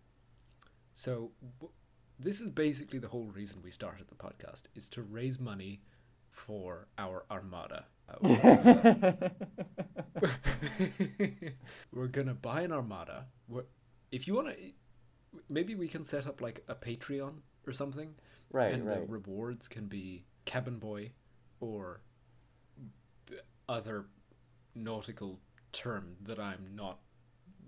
So 0.92 1.32
w- 1.58 1.72
this 2.18 2.40
is 2.40 2.50
basically 2.50 2.98
the 2.98 3.08
whole 3.08 3.26
reason 3.32 3.60
we 3.62 3.70
started 3.70 4.06
the 4.08 4.14
podcast 4.14 4.64
is 4.74 4.88
to 4.90 5.02
raise 5.02 5.40
money 5.40 5.80
for 6.30 6.88
our 6.98 7.24
armada. 7.30 7.86
Uh, 8.08 9.12
we're 11.92 12.06
gonna 12.08 12.34
buy 12.34 12.62
an 12.62 12.72
armada. 12.72 13.26
We're, 13.48 13.64
if 14.12 14.28
you 14.28 14.34
want 14.34 14.48
to, 14.48 14.56
maybe 15.48 15.74
we 15.74 15.88
can 15.88 16.04
set 16.04 16.26
up 16.26 16.40
like 16.40 16.62
a 16.68 16.74
Patreon 16.74 17.32
or 17.66 17.72
something 17.72 18.14
right, 18.52 18.72
and 18.74 18.86
right. 18.86 19.00
the 19.00 19.06
rewards 19.12 19.66
can 19.66 19.86
be 19.86 20.24
cabin 20.44 20.78
boy 20.78 21.10
or 21.60 22.00
other 23.68 24.04
nautical 24.74 25.40
term 25.72 26.16
that 26.22 26.38
I'm 26.38 26.66
not 26.74 26.98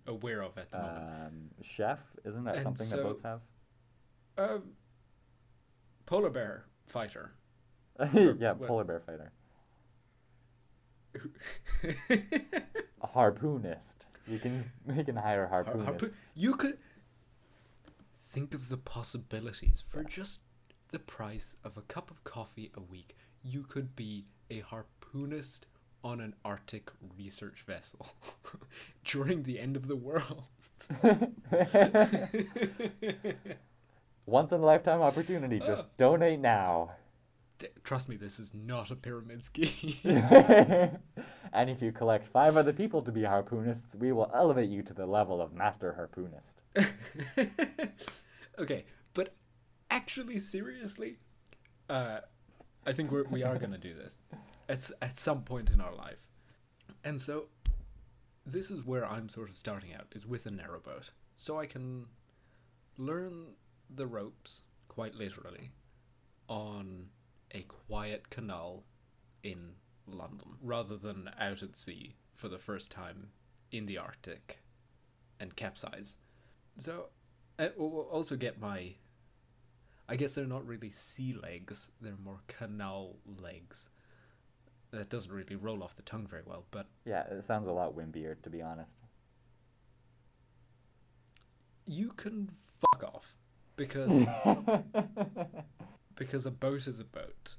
aware 0.06 0.42
of 0.42 0.58
at 0.58 0.70
the 0.70 0.78
moment. 0.78 0.98
um, 1.26 1.50
chef, 1.62 1.98
isn't 2.24 2.44
that 2.44 2.56
And 2.56 2.62
something 2.62 2.86
so- 2.86 2.96
that 2.96 3.02
boats 3.02 3.22
have? 3.22 3.40
Um, 4.36 4.62
polar 6.06 6.28
bear 6.30 6.66
fighter. 6.86 7.32
yeah, 8.12 8.52
what- 8.52 8.68
polar 8.68 8.84
bear 8.84 9.00
fighter. 9.00 9.32
A 13.00 13.06
harpoonist. 13.06 14.06
You 14.26 14.38
can 14.38 14.70
we 14.86 15.04
can 15.04 15.16
hire 15.16 15.46
Har- 15.46 15.64
harpoonists. 15.64 15.86
harpoon- 15.86 16.14
you 16.34 16.56
could 16.56 16.78
think 18.32 18.54
of 18.54 18.68
the 18.68 18.76
possibilities 18.78 19.82
for 19.88 20.02
Yes. 20.02 20.12
just 20.12 20.40
the 20.90 20.98
price 20.98 21.56
of 21.64 21.76
a 21.76 21.82
cup 21.82 22.10
of 22.10 22.24
coffee 22.24 22.70
a 22.74 22.80
week. 22.80 23.16
You 23.42 23.62
could 23.64 23.94
be 23.96 24.26
a 24.50 24.60
harpoonist 24.62 25.66
on 26.02 26.20
an 26.20 26.34
Arctic 26.44 26.90
research 27.16 27.62
vessel 27.66 28.06
during 29.04 29.42
the 29.44 29.58
end 29.60 29.76
of 29.76 29.88
the 29.88 29.96
world. 29.96 30.44
Once 34.26 34.52
in 34.52 34.60
a 34.60 34.64
lifetime 34.64 35.00
opportunity. 35.02 35.58
Just 35.60 35.86
Ah. 35.88 35.92
donate 35.96 36.40
now. 36.40 36.92
Th- 37.58 37.72
Trust 37.84 38.08
me, 38.08 38.16
this 38.16 38.38
is 38.38 38.52
not 38.54 38.90
a 38.90 38.96
pyramid 38.96 39.44
scheme. 39.44 39.96
and 40.04 41.70
if 41.70 41.80
you 41.82 41.92
collect 41.92 42.26
five 42.26 42.56
other 42.56 42.72
people 42.72 43.02
to 43.02 43.12
be 43.12 43.22
harpoonists, 43.22 43.94
we 43.94 44.12
will 44.12 44.30
elevate 44.34 44.68
you 44.68 44.82
to 44.82 44.94
the 44.94 45.06
level 45.06 45.40
of 45.40 45.54
master 45.54 45.94
harpoonist. 45.96 46.62
okay, 48.58 48.84
but 49.12 49.34
actually, 49.90 50.38
seriously, 50.38 51.18
uh, 51.88 52.20
I 52.86 52.92
think 52.92 53.10
we're, 53.10 53.24
we 53.24 53.42
are 53.42 53.58
going 53.58 53.72
to 53.72 53.78
do 53.78 53.94
this 53.94 54.18
at, 54.68 54.90
at 55.00 55.18
some 55.18 55.42
point 55.42 55.70
in 55.70 55.80
our 55.80 55.94
life. 55.94 56.24
And 57.04 57.20
so, 57.20 57.46
this 58.46 58.70
is 58.70 58.84
where 58.84 59.06
I'm 59.06 59.28
sort 59.28 59.48
of 59.48 59.56
starting 59.56 59.94
out, 59.94 60.06
is 60.14 60.26
with 60.26 60.46
a 60.46 60.50
narrowboat. 60.50 61.10
So 61.34 61.58
I 61.58 61.66
can 61.66 62.06
learn 62.98 63.54
the 63.88 64.06
ropes, 64.06 64.64
quite 64.88 65.14
literally, 65.14 65.70
on 66.48 67.06
a 67.54 67.62
quiet 67.62 68.28
canal 68.30 68.84
in 69.42 69.72
London, 70.06 70.56
rather 70.60 70.96
than 70.98 71.30
out 71.40 71.62
at 71.62 71.76
sea 71.76 72.16
for 72.34 72.48
the 72.48 72.58
first 72.58 72.90
time 72.90 73.28
in 73.70 73.86
the 73.86 73.96
Arctic 73.96 74.58
and 75.40 75.56
capsize. 75.56 76.16
So, 76.76 77.06
we'll 77.58 77.72
we'll 77.90 78.08
also 78.10 78.36
get 78.36 78.60
my. 78.60 78.96
I 80.08 80.16
guess 80.16 80.34
they're 80.34 80.44
not 80.44 80.66
really 80.66 80.90
sea 80.90 81.32
legs, 81.40 81.90
they're 82.00 82.16
more 82.22 82.40
canal 82.46 83.16
legs. 83.40 83.88
That 84.90 85.08
doesn't 85.08 85.32
really 85.32 85.56
roll 85.56 85.82
off 85.82 85.96
the 85.96 86.02
tongue 86.02 86.26
very 86.26 86.42
well, 86.44 86.66
but 86.70 86.86
Yeah, 87.06 87.24
it 87.26 87.44
sounds 87.44 87.66
a 87.68 87.72
lot 87.72 87.96
wimbier, 87.96 88.40
to 88.42 88.50
be 88.50 88.60
honest. 88.60 89.02
you 91.86 92.10
can 92.16 92.50
fuck 92.80 93.02
off 93.04 93.34
because 93.76 94.10
because 96.16 96.46
a 96.46 96.50
boat 96.50 96.86
is 96.86 96.98
a 97.00 97.04
boat. 97.04 97.56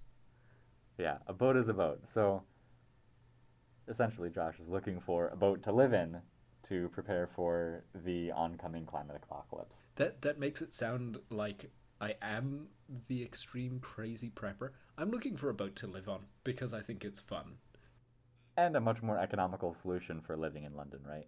yeah, 0.98 1.18
a 1.28 1.34
boat 1.34 1.58
is 1.58 1.70
a 1.70 1.74
boat. 1.74 2.08
So 2.08 2.44
essentially, 3.88 4.30
Josh 4.30 4.60
is 4.60 4.70
looking 4.70 5.00
for 5.00 5.28
a 5.30 5.36
boat 5.36 5.64
to 5.64 5.72
live 5.72 5.94
in 5.94 6.22
to 6.64 6.90
prepare 6.90 7.28
for 7.28 7.84
the 7.94 8.32
oncoming 8.32 8.86
climate 8.86 9.22
apocalypse. 9.24 9.76
That 9.96 10.22
that 10.24 10.40
makes 10.40 10.62
it 10.62 10.74
sound 10.74 11.18
like 11.30 11.72
I 12.02 12.16
am 12.22 12.68
the 13.08 13.24
extreme 13.24 13.80
crazy 13.80 14.30
prepper. 14.30 14.72
I'm 14.98 15.12
looking 15.12 15.38
for 15.38 15.50
a 15.50 15.54
boat 15.54 15.76
to 15.78 15.88
live 15.88 16.10
on 16.10 16.26
because 16.44 16.74
I 16.74 16.82
think 16.82 17.04
it's 17.06 17.20
fun. 17.20 17.58
And 18.58 18.76
a 18.76 18.82
much 18.82 19.02
more 19.04 19.18
economical 19.18 19.74
solution 19.74 20.22
for 20.22 20.38
living 20.38 20.64
in 20.64 20.76
London, 20.76 21.02
right? 21.08 21.28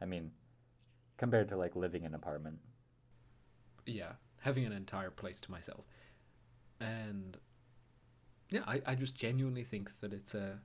I 0.00 0.06
mean, 0.06 0.30
compared 1.16 1.48
to 1.48 1.56
like 1.56 1.74
living 1.76 2.02
in 2.02 2.08
an 2.08 2.14
apartment. 2.14 2.58
yeah, 3.86 4.12
having 4.40 4.64
an 4.64 4.72
entire 4.72 5.10
place 5.10 5.40
to 5.42 5.50
myself. 5.50 5.84
And 6.80 7.36
yeah, 8.50 8.62
I, 8.66 8.80
I 8.86 8.94
just 8.94 9.14
genuinely 9.14 9.64
think 9.64 9.90
that 10.00 10.12
it's 10.12 10.34
a 10.34 10.60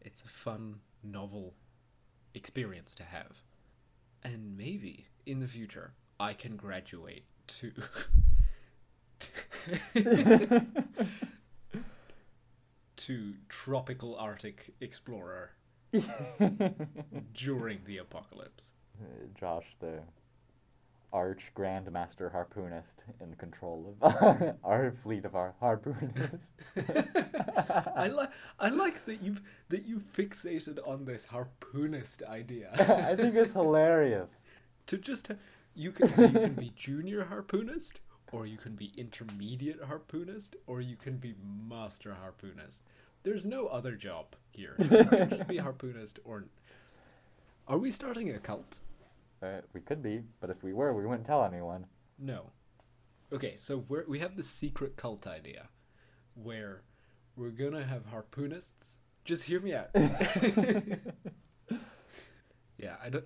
it's 0.00 0.22
a 0.22 0.28
fun, 0.28 0.80
novel 1.02 1.54
experience 2.34 2.94
to 2.96 3.04
have. 3.04 3.38
And 4.22 4.56
maybe 4.56 5.06
in 5.26 5.40
the 5.40 5.48
future 5.48 5.92
I 6.18 6.34
can 6.34 6.56
graduate 6.56 7.24
to 7.46 7.72
to 12.96 13.34
tropical 13.48 14.16
Arctic 14.16 14.74
explorer 14.80 15.50
during 17.34 17.80
the 17.84 17.98
apocalypse. 17.98 18.70
Josh, 19.38 19.76
the 19.80 20.00
arch 21.14 21.52
grandmaster 21.56 22.30
harpoonist 22.32 23.04
in 23.20 23.34
control 23.36 23.94
of 24.02 24.56
our 24.64 24.92
fleet 25.02 25.24
of 25.24 25.36
our 25.36 25.54
harpoonists. 25.60 26.48
I 27.96 28.08
like 28.08 28.30
I 28.58 28.68
like 28.68 29.06
that 29.06 29.22
you've 29.22 29.40
that 29.68 29.86
you 29.86 30.00
fixated 30.00 30.86
on 30.86 31.04
this 31.04 31.26
harpoonist 31.26 32.24
idea. 32.24 32.70
I 32.78 33.14
think 33.14 33.36
it's 33.36 33.52
hilarious. 33.52 34.28
to 34.88 34.98
just 34.98 35.30
you 35.74 35.92
can 35.92 36.08
so 36.08 36.22
you 36.22 36.38
can 36.38 36.54
be 36.54 36.72
junior 36.76 37.24
harpoonist, 37.30 38.00
or 38.32 38.44
you 38.44 38.58
can 38.58 38.74
be 38.74 38.92
intermediate 38.96 39.80
harpoonist, 39.82 40.56
or 40.66 40.80
you 40.80 40.96
can 40.96 41.16
be 41.16 41.34
master 41.68 42.16
harpoonist. 42.20 42.82
There's 43.22 43.46
no 43.46 43.68
other 43.68 43.94
job 43.94 44.26
here. 44.50 44.74
You 44.78 45.04
can 45.04 45.30
just 45.30 45.46
be 45.46 45.58
harpoonist, 45.58 46.18
or 46.24 46.44
are 47.68 47.78
we 47.78 47.92
starting 47.92 48.30
a 48.30 48.38
cult? 48.38 48.80
Uh, 49.44 49.60
we 49.74 49.80
could 49.80 50.02
be, 50.02 50.22
but 50.40 50.48
if 50.48 50.62
we 50.62 50.72
were, 50.72 50.94
we 50.94 51.04
wouldn't 51.04 51.26
tell 51.26 51.44
anyone. 51.44 51.84
No. 52.18 52.50
Okay, 53.32 53.56
so 53.56 53.84
we're, 53.88 54.04
we 54.08 54.20
have 54.20 54.36
the 54.36 54.42
secret 54.42 54.96
cult 54.96 55.26
idea, 55.26 55.68
where 56.34 56.82
we're 57.36 57.50
gonna 57.50 57.84
have 57.84 58.06
harpoonists. 58.06 58.94
Just 59.24 59.44
hear 59.44 59.60
me 59.60 59.74
out. 59.74 59.90
yeah, 62.78 62.96
I 63.02 63.10
don't. 63.10 63.24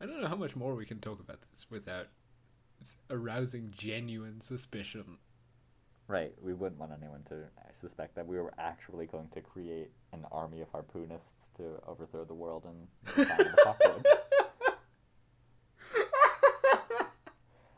I 0.00 0.06
don't 0.06 0.20
know 0.20 0.28
how 0.28 0.36
much 0.36 0.54
more 0.54 0.74
we 0.74 0.84
can 0.84 1.00
talk 1.00 1.20
about 1.20 1.40
this 1.40 1.66
without 1.70 2.08
arousing 3.10 3.72
genuine 3.76 4.40
suspicion. 4.40 5.18
Right, 6.06 6.34
we 6.42 6.52
wouldn't 6.52 6.78
want 6.78 6.92
anyone 6.92 7.22
to 7.30 7.44
suspect 7.80 8.14
that 8.16 8.26
we 8.26 8.38
were 8.38 8.52
actually 8.58 9.06
going 9.06 9.28
to 9.34 9.40
create 9.40 9.90
an 10.12 10.26
army 10.30 10.60
of 10.60 10.68
harpoonists 10.70 11.48
to 11.56 11.80
overthrow 11.88 12.24
the 12.24 12.34
world 12.34 12.66
and 12.66 12.86
the 13.16 13.54
apocalypse. 13.62 14.10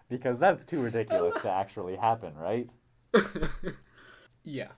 Because 0.08 0.38
that's 0.38 0.64
too 0.64 0.80
ridiculous 0.80 1.40
to 1.42 1.50
actually 1.50 1.96
happen, 1.96 2.34
right? 2.36 2.70
yeah, 4.44 4.68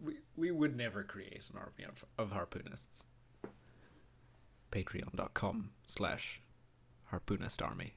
we 0.00 0.14
we 0.36 0.50
would 0.50 0.76
never 0.76 1.02
create 1.02 1.48
an 1.52 1.58
army 1.58 1.84
of, 1.88 2.04
of 2.18 2.32
harpoonists. 2.32 3.04
Patreon.com 4.72 5.70
slash 5.84 6.40
harpoonist 7.12 7.62
army. 7.62 7.94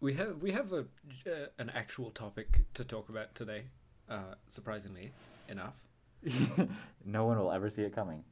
We 0.00 0.14
have 0.14 0.40
we 0.42 0.52
have 0.52 0.72
a 0.72 0.84
uh, 1.26 1.46
an 1.58 1.70
actual 1.74 2.10
topic 2.10 2.60
to 2.74 2.84
talk 2.84 3.08
about 3.08 3.34
today. 3.34 3.64
Uh, 4.08 4.34
surprisingly 4.46 5.12
enough, 5.48 5.74
no 7.04 7.24
one 7.24 7.38
will 7.38 7.50
ever 7.50 7.70
see 7.70 7.82
it 7.82 7.94
coming. 7.94 8.22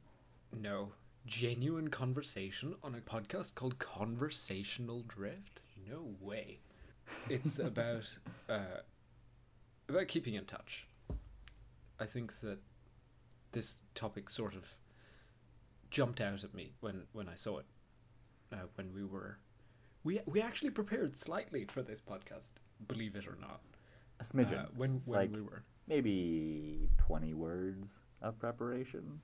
no 0.53 0.91
genuine 1.25 1.89
conversation 1.89 2.75
on 2.83 2.93
a 2.93 2.99
podcast 2.99 3.55
called 3.55 3.79
Conversational 3.79 5.01
Drift. 5.07 5.59
No 5.89 6.15
way. 6.19 6.59
It's 7.29 7.59
about 7.71 8.15
uh, 8.49 8.81
about 9.89 10.07
keeping 10.07 10.33
in 10.33 10.45
touch. 10.45 10.87
I 11.99 12.05
think 12.05 12.39
that 12.41 12.59
this 13.51 13.77
topic 13.93 14.29
sort 14.29 14.55
of 14.55 14.75
jumped 15.89 16.19
out 16.19 16.43
at 16.43 16.53
me 16.53 16.73
when 16.81 17.03
when 17.13 17.29
I 17.29 17.35
saw 17.35 17.59
it. 17.59 17.65
Uh, 18.51 18.57
when 18.75 18.93
we 18.93 19.03
were, 19.03 19.39
we 20.03 20.19
we 20.25 20.41
actually 20.41 20.69
prepared 20.69 21.17
slightly 21.17 21.65
for 21.65 21.81
this 21.81 22.01
podcast, 22.01 22.51
believe 22.87 23.15
it 23.15 23.27
or 23.27 23.37
not. 23.39 23.61
A 24.19 24.23
smidgen. 24.23 24.65
Uh, 24.65 24.67
when 24.75 25.01
when 25.05 25.19
like- 25.19 25.31
we 25.35 25.41
were, 25.41 25.63
Maybe 25.87 26.89
20 26.97 27.35
words 27.35 27.99
of 28.21 28.39
preparation. 28.39 29.21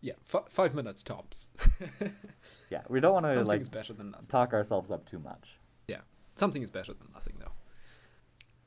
Yeah, 0.00 0.14
f- 0.32 0.48
five 0.48 0.74
minutes 0.74 1.02
tops. 1.02 1.50
Yeah, 2.70 2.82
we 2.88 3.00
don't 3.00 3.12
want 3.12 3.26
to 3.26 3.42
like 3.42 3.68
better 3.72 3.92
than 3.92 4.12
nothing. 4.12 4.26
talk 4.28 4.52
ourselves 4.52 4.92
up 4.92 5.08
too 5.10 5.18
much. 5.18 5.58
Yeah, 5.88 6.02
something 6.36 6.62
is 6.62 6.70
better 6.70 6.92
than 6.94 7.08
nothing, 7.12 7.34
though. 7.40 7.50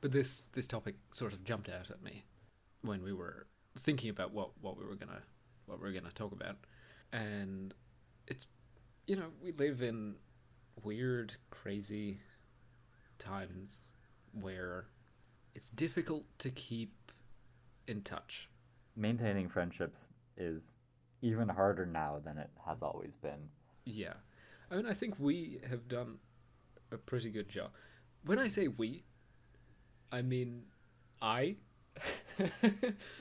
But 0.01 0.11
this 0.11 0.49
this 0.53 0.67
topic 0.67 0.95
sort 1.11 1.31
of 1.31 1.45
jumped 1.45 1.69
out 1.69 1.89
at 1.89 2.03
me 2.03 2.25
when 2.81 3.01
we 3.01 3.13
were 3.13 3.47
thinking 3.79 4.09
about 4.09 4.33
what 4.33 4.49
what 4.59 4.77
we 4.77 4.83
were 4.85 4.95
gonna 4.95 5.21
what 5.67 5.79
we 5.79 5.87
were 5.87 5.93
gonna 5.93 6.11
talk 6.13 6.33
about, 6.33 6.57
and 7.13 7.73
it's 8.27 8.45
you 9.07 9.15
know 9.15 9.27
we 9.41 9.53
live 9.53 9.81
in 9.81 10.15
weird, 10.83 11.37
crazy 11.49 12.19
times 13.19 13.83
where 14.33 14.87
it's 15.55 15.69
difficult 15.69 16.25
to 16.39 16.49
keep 16.49 17.11
in 17.87 18.01
touch. 18.01 18.49
Maintaining 18.97 19.47
friendships 19.47 20.09
is 20.35 20.75
even 21.23 21.49
harder 21.49 21.87
now 21.87 22.19
than 22.23 22.37
it 22.37 22.51
has 22.67 22.83
always 22.83 23.15
been. 23.17 23.49
Yeah. 23.85 24.15
I 24.71 24.75
mean, 24.77 24.85
I 24.87 24.93
think 24.93 25.19
we 25.19 25.61
have 25.69 25.87
done 25.89 26.19
a 26.91 26.97
pretty 26.97 27.31
good 27.31 27.49
job. 27.49 27.71
When 28.25 28.39
I 28.39 28.47
say 28.47 28.67
we, 28.69 29.05
I 30.11 30.21
mean 30.21 30.65
I 31.21 31.57
have 32.37 32.63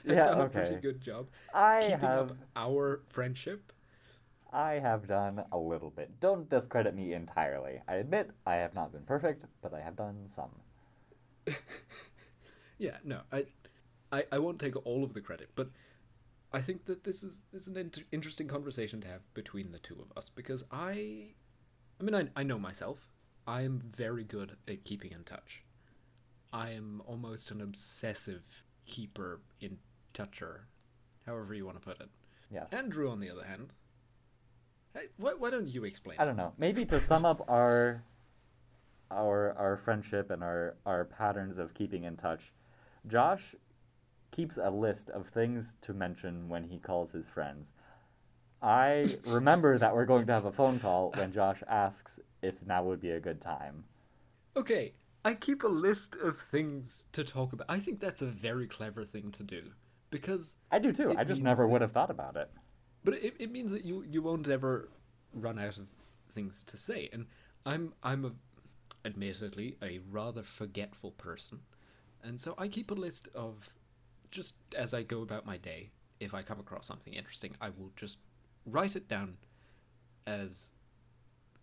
Yeah, 0.04 0.22
done 0.22 0.40
a 0.40 0.46
pretty 0.46 0.76
good 0.76 1.00
job 1.00 1.28
I 1.54 1.76
keeping 1.80 2.00
have 2.00 2.30
up 2.30 2.36
our 2.56 3.02
friendship. 3.06 3.72
I 4.52 4.74
have 4.74 5.08
done 5.08 5.44
a 5.50 5.58
little 5.58 5.90
bit. 5.90 6.20
Don't 6.20 6.48
discredit 6.48 6.94
me 6.94 7.12
entirely. 7.12 7.82
I 7.88 7.96
admit 7.96 8.30
I 8.46 8.54
have 8.56 8.72
not 8.72 8.92
been 8.92 9.04
perfect, 9.04 9.46
but 9.60 9.74
I 9.74 9.80
have 9.80 9.96
done 9.96 10.28
some. 10.28 10.62
Yeah, 12.78 12.96
no, 13.04 13.20
I, 13.32 13.46
I, 14.12 14.24
I 14.32 14.38
won't 14.38 14.60
take 14.60 14.74
all 14.86 15.04
of 15.04 15.14
the 15.14 15.20
credit, 15.20 15.50
but 15.54 15.68
I 16.52 16.60
think 16.60 16.84
that 16.86 17.04
this 17.04 17.22
is 17.22 17.38
this 17.52 17.62
is 17.62 17.68
an 17.68 17.76
inter- 17.76 18.02
interesting 18.12 18.46
conversation 18.46 19.00
to 19.00 19.08
have 19.08 19.22
between 19.34 19.72
the 19.72 19.78
two 19.78 19.94
of 19.94 20.16
us 20.16 20.28
because 20.28 20.64
I, 20.70 21.34
I 22.00 22.04
mean, 22.04 22.14
I 22.14 22.28
I 22.36 22.42
know 22.42 22.58
myself. 22.58 23.08
I 23.46 23.62
am 23.62 23.78
very 23.78 24.22
good 24.22 24.56
at 24.68 24.84
keeping 24.84 25.12
in 25.12 25.24
touch. 25.24 25.64
I 26.52 26.70
am 26.70 27.02
almost 27.06 27.50
an 27.50 27.60
obsessive 27.60 28.64
keeper 28.86 29.40
in 29.60 29.78
toucher, 30.12 30.66
however 31.26 31.54
you 31.54 31.64
want 31.64 31.80
to 31.80 31.84
put 31.84 32.00
it. 32.00 32.08
Yes. 32.52 32.72
Andrew, 32.72 33.10
on 33.10 33.20
the 33.20 33.30
other 33.30 33.44
hand, 33.44 33.72
hey, 34.94 35.06
why, 35.16 35.32
why 35.32 35.50
don't 35.50 35.68
you 35.68 35.84
explain? 35.84 36.18
I 36.20 36.24
don't 36.24 36.36
know. 36.36 36.52
Maybe 36.58 36.84
to 36.86 37.00
sum 37.00 37.24
up 37.24 37.44
our 37.48 38.04
our 39.10 39.54
our 39.58 39.76
friendship 39.78 40.30
and 40.30 40.42
our 40.42 40.76
our 40.84 41.04
patterns 41.06 41.58
of 41.58 41.72
keeping 41.74 42.04
in 42.04 42.16
touch, 42.16 42.52
Josh 43.06 43.54
keeps 44.32 44.56
a 44.58 44.70
list 44.70 45.10
of 45.10 45.28
things 45.28 45.76
to 45.82 45.94
mention 45.94 46.48
when 46.48 46.64
he 46.64 46.78
calls 46.78 47.12
his 47.12 47.30
friends. 47.30 47.72
I 48.60 49.16
remember 49.26 49.78
that 49.78 49.94
we're 49.94 50.06
going 50.06 50.26
to 50.26 50.32
have 50.32 50.44
a 50.46 50.52
phone 50.52 50.80
call 50.80 51.12
when 51.16 51.32
Josh 51.32 51.62
asks 51.68 52.18
if 52.42 52.54
now 52.66 52.82
would 52.84 53.00
be 53.00 53.10
a 53.10 53.20
good 53.20 53.40
time. 53.40 53.84
Okay, 54.56 54.92
I 55.24 55.34
keep 55.34 55.62
a 55.62 55.68
list 55.68 56.16
of 56.16 56.38
things 56.40 57.04
to 57.12 57.24
talk 57.24 57.52
about. 57.52 57.66
I 57.68 57.78
think 57.78 58.00
that's 58.00 58.22
a 58.22 58.26
very 58.26 58.66
clever 58.66 59.04
thing 59.04 59.30
to 59.32 59.42
do 59.42 59.62
because 60.10 60.56
I 60.70 60.78
do 60.78 60.92
too. 60.92 61.14
I 61.16 61.24
just 61.24 61.42
never 61.42 61.64
that- 61.64 61.68
would 61.72 61.80
have 61.82 61.92
thought 61.92 62.10
about 62.10 62.36
it. 62.36 62.50
But 63.04 63.14
it, 63.14 63.34
it 63.40 63.50
means 63.50 63.72
that 63.72 63.84
you, 63.84 64.04
you 64.08 64.22
won't 64.22 64.48
ever 64.48 64.88
run 65.34 65.58
out 65.58 65.76
of 65.76 65.86
things 66.32 66.62
to 66.64 66.76
say. 66.76 67.08
And 67.12 67.26
I'm 67.66 67.94
I'm 68.02 68.24
a 68.24 68.32
admittedly 69.04 69.76
a 69.82 69.98
rather 70.10 70.42
forgetful 70.42 71.10
person. 71.12 71.60
And 72.22 72.40
so 72.40 72.54
I 72.56 72.68
keep 72.68 72.92
a 72.92 72.94
list 72.94 73.28
of 73.34 73.68
just 74.32 74.56
as 74.76 74.92
I 74.92 75.04
go 75.04 75.22
about 75.22 75.46
my 75.46 75.56
day, 75.56 75.92
if 76.18 76.34
I 76.34 76.42
come 76.42 76.58
across 76.58 76.86
something 76.86 77.12
interesting, 77.12 77.54
I 77.60 77.68
will 77.68 77.92
just 77.94 78.18
write 78.66 78.96
it 78.96 79.06
down 79.06 79.36
as 80.26 80.72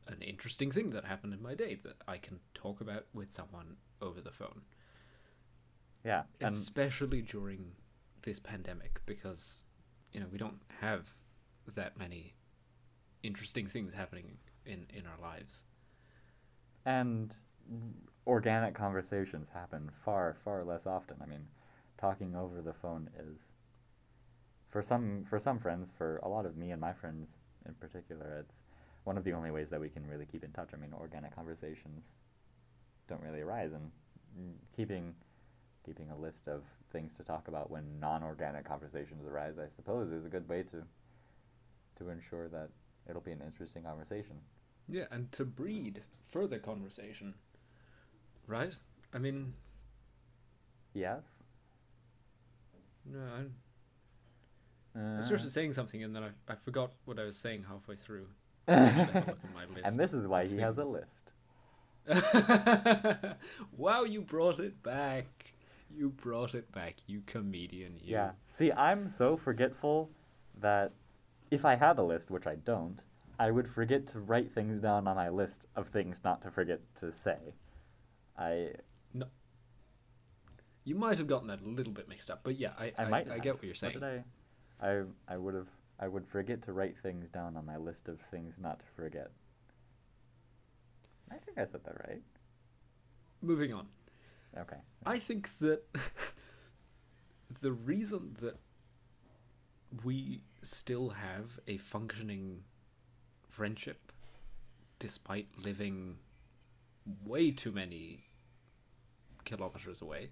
an 0.08 0.22
interesting 0.22 0.72
thing 0.72 0.92
that 0.92 1.06
happened 1.06 1.34
in 1.34 1.42
my 1.42 1.56
day 1.56 1.76
that 1.84 1.98
I 2.08 2.18
can 2.18 2.40
talk 2.54 2.80
about 2.80 3.06
with 3.14 3.32
someone 3.32 3.76
over 4.02 4.22
the 4.22 4.32
phone 4.32 4.62
Yeah. 6.04 6.24
And 6.40 6.54
especially 6.54 7.22
during 7.22 7.74
this 8.24 8.40
pandemic 8.40 9.02
because 9.06 9.64
you 10.12 10.20
know 10.20 10.28
we 10.32 10.38
don't 10.38 10.60
have 10.82 11.08
that 11.76 11.98
many 11.98 12.34
interesting 13.24 13.68
things 13.68 13.94
happening 13.94 14.38
in 14.66 14.88
in 14.94 15.06
our 15.06 15.20
lives 15.22 15.66
and 16.86 17.36
organic 18.28 18.74
conversations 18.74 19.50
happen 19.50 19.90
far 20.04 20.36
far 20.44 20.64
less 20.64 20.86
often 20.86 21.18
i 21.22 21.26
mean 21.26 21.48
talking 22.00 22.36
over 22.36 22.62
the 22.62 22.74
phone 22.74 23.10
is 23.18 23.52
for 24.70 24.82
some 24.82 25.26
for 25.30 25.40
some 25.40 25.60
friends 25.60 25.94
for 25.96 26.18
a 26.24 26.30
lot 26.30 26.46
of 26.46 26.56
me 26.56 26.72
and 26.72 26.80
my 26.80 26.94
friends 26.94 27.40
in 27.68 27.74
particular 27.76 28.38
it's 28.40 28.64
one 29.04 29.18
of 29.18 29.24
the 29.24 29.34
only 29.34 29.52
ways 29.52 29.70
that 29.70 29.82
we 29.82 29.90
can 29.90 30.06
really 30.06 30.26
keep 30.26 30.44
in 30.44 30.52
touch. 30.52 30.70
I 30.74 30.78
mean 30.78 30.94
organic 30.94 31.36
conversations 31.36 32.14
don't 33.08 33.22
really 33.22 33.42
arise 33.42 33.72
and 33.74 33.92
keeping 34.76 35.16
keeping 35.86 36.12
a 36.12 36.18
list 36.18 36.48
of 36.48 36.64
things 36.92 37.16
to 37.16 37.24
talk 37.24 37.48
about 37.48 37.72
when 37.72 38.00
non-organic 38.00 38.64
conversations 38.64 39.26
arise 39.26 39.58
i 39.58 39.68
suppose 39.68 40.12
is 40.12 40.26
a 40.26 40.30
good 40.30 40.48
way 40.48 40.62
to 40.62 40.84
to 41.98 42.10
ensure 42.10 42.48
that 42.48 42.70
it'll 43.10 43.22
be 43.22 43.32
an 43.32 43.42
interesting 43.46 43.84
conversation. 43.84 44.36
Yeah 44.88 45.06
and 45.12 45.32
to 45.34 45.44
breed 45.44 46.04
further 46.32 46.60
conversation 46.60 47.34
right? 48.48 48.78
I 49.14 49.18
mean 49.18 49.54
yes 50.94 51.24
no 53.06 53.20
i'm 53.38 53.54
I 54.96 55.00
uh, 55.00 55.22
started 55.22 55.52
saying 55.52 55.74
something 55.74 56.04
and 56.04 56.16
then 56.16 56.24
I, 56.24 56.30
I 56.52 56.56
forgot 56.56 56.92
what 57.06 57.20
I 57.20 57.24
was 57.24 57.38
saying 57.38 57.64
halfway 57.70 57.96
through. 57.96 58.26
I 58.68 58.74
should 58.74 59.10
have 59.10 59.16
a 59.16 59.20
look 59.20 59.40
at 59.44 59.54
my 59.54 59.66
list 59.74 59.88
and 59.88 59.98
this 59.98 60.14
is 60.14 60.28
why 60.28 60.44
of 60.44 60.52
he 60.52 60.58
has 60.58 60.78
a 60.78 60.84
list. 60.84 61.34
wow, 63.78 64.04
you 64.04 64.22
brought 64.22 64.60
it 64.60 64.82
back. 64.82 65.26
You 65.96 66.10
brought 66.10 66.56
it 66.56 66.72
back, 66.72 66.96
you 67.08 67.22
comedian. 67.26 67.96
You. 68.02 68.14
Yeah. 68.14 68.32
See, 68.52 68.72
I'm 68.72 69.10
so 69.10 69.38
forgetful 69.38 70.10
that 70.60 70.92
if 71.52 71.66
I 71.66 71.76
had 71.76 71.98
a 71.98 72.04
list, 72.04 72.30
which 72.32 72.48
I 72.48 72.56
don't, 72.56 73.02
I 73.40 73.52
would 73.52 73.68
forget 73.68 74.06
to 74.08 74.20
write 74.20 74.52
things 74.52 74.82
down 74.82 75.08
on 75.08 75.16
my 75.16 75.30
list 75.30 75.68
of 75.76 75.88
things 75.88 76.20
not 76.24 76.42
to 76.44 76.52
forget 76.52 76.82
to 76.96 77.14
say. 77.14 77.54
I 78.38 78.74
No. 79.14 79.28
You 80.90 80.96
might 80.96 81.20
have 81.20 81.28
gotten 81.28 81.50
that 81.50 81.62
a 81.62 81.70
little 81.70 81.94
bit 81.94 82.10
mixed 82.10 82.32
up, 82.32 82.40
but 82.42 82.60
yeah, 82.60 82.72
I 82.76 82.86
I, 82.98 83.04
I, 83.04 83.10
might 83.10 83.30
I 83.30 83.38
get 83.38 83.54
what 83.54 83.64
you're 83.64 83.76
saying. 83.76 83.94
did 83.94 84.04
I? 84.04 84.24
I 84.82 85.04
I 85.28 85.38
would 85.38 85.54
have 85.54 85.68
I 86.00 86.08
would 86.08 86.26
forget 86.26 86.64
to 86.64 86.74
write 86.74 86.98
things 86.98 87.30
down 87.30 87.56
on 87.56 87.64
my 87.64 87.78
list 87.78 88.10
of 88.10 88.20
things 88.32 88.56
not 88.60 88.80
to 88.80 88.86
forget. 88.96 89.30
I 91.30 91.36
think 91.36 91.60
I 91.60 91.68
said 91.72 91.84
that 91.86 91.96
right. 92.08 92.24
Moving 93.44 93.72
on. 93.72 93.86
Okay. 94.58 94.78
I 95.06 95.20
think 95.20 95.60
that 95.60 95.84
the 97.62 97.72
reason 97.72 98.36
that 98.42 98.58
we 100.04 100.42
still 100.64 101.10
have 101.10 101.60
a 101.68 101.78
functioning 101.78 102.64
friendship, 103.48 104.12
despite 104.98 105.50
living 105.56 106.18
way 107.24 107.52
too 107.52 107.72
many 107.72 108.24
kilometers 109.46 110.02
away, 110.02 110.32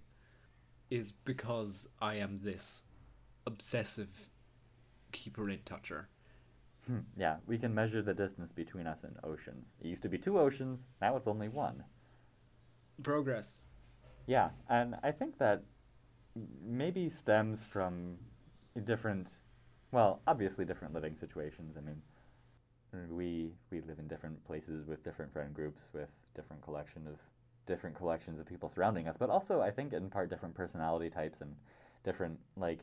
is 0.89 1.12
because 1.12 1.88
I 2.02 2.15
am 2.15 2.39
this 2.43 2.84
obsessive 3.45 4.30
keeper 5.12 5.50
in 5.50 5.60
toucher. 5.65 6.10
Hmm, 6.86 7.00
yeah, 7.17 7.38
we 7.45 7.58
can 7.58 7.73
measure 7.73 8.02
the 8.02 8.13
distance 8.13 8.52
between 8.52 8.88
us 8.88 9.04
in 9.04 9.15
oceans. 9.23 9.67
It 9.82 9.88
used 9.88 10.04
to 10.04 10.10
be 10.10 10.17
two 10.17 10.39
oceans, 10.39 10.88
now 11.02 11.17
it's 11.17 11.28
only 11.28 11.50
one. 11.50 11.84
Progress. 13.04 13.65
Yeah, 14.26 14.50
and 14.69 14.95
I 15.04 15.12
think 15.12 15.38
that 15.38 15.63
maybe 16.65 17.10
stems 17.10 17.63
from 17.63 18.17
different, 18.86 19.36
well, 19.91 20.21
obviously 20.28 20.65
different 20.65 20.93
living 20.93 21.15
situations. 21.15 21.76
I 21.78 21.82
mean, 21.82 22.02
we 23.10 23.52
we 23.69 23.82
live 23.82 24.00
in 24.00 24.08
different 24.08 24.43
places 24.45 24.86
with 24.86 25.04
different 25.04 25.32
friend 25.32 25.54
groups, 25.54 25.89
with 25.93 26.10
different 26.36 26.62
collection 26.62 27.06
of 27.08 27.19
different 27.67 27.95
collections 27.95 28.39
of 28.39 28.47
people 28.47 28.69
surrounding 28.69 29.08
us, 29.08 29.17
but 29.17 29.30
also 29.30 29.62
I 29.62 29.69
think 29.69 29.93
in 29.93 30.10
part 30.10 30.30
different 30.30 30.56
personality 30.56 31.10
types 31.10 31.41
and 31.41 31.56
different 32.03 32.39
like 32.56 32.80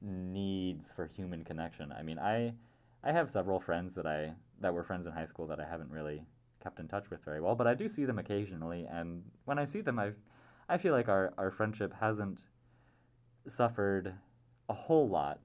needs 0.00 0.92
for 0.94 1.06
human 1.06 1.42
connection. 1.44 1.92
I 1.92 2.02
mean, 2.02 2.18
I 2.18 2.52
I 3.02 3.12
have 3.12 3.30
several 3.30 3.58
friends 3.58 3.94
that 3.94 4.06
I 4.06 4.34
that 4.60 4.72
were 4.72 4.84
friends 4.84 5.06
in 5.06 5.12
high 5.12 5.24
school 5.24 5.46
that 5.48 5.60
I 5.60 5.64
haven't 5.64 5.90
really 5.90 6.22
kept 6.62 6.78
in 6.78 6.88
touch 6.88 7.10
with 7.10 7.24
very 7.24 7.40
well, 7.40 7.54
but 7.54 7.66
I 7.66 7.74
do 7.74 7.88
see 7.88 8.04
them 8.04 8.18
occasionally, 8.18 8.86
and 8.90 9.24
when 9.44 9.58
I 9.58 9.64
see 9.64 9.80
them, 9.80 9.98
I 9.98 10.12
I 10.68 10.78
feel 10.78 10.92
like 10.92 11.08
our 11.08 11.32
our 11.38 11.50
friendship 11.50 11.94
hasn't 11.98 12.46
suffered 13.46 14.14
a 14.68 14.74
whole 14.74 15.08
lot 15.08 15.40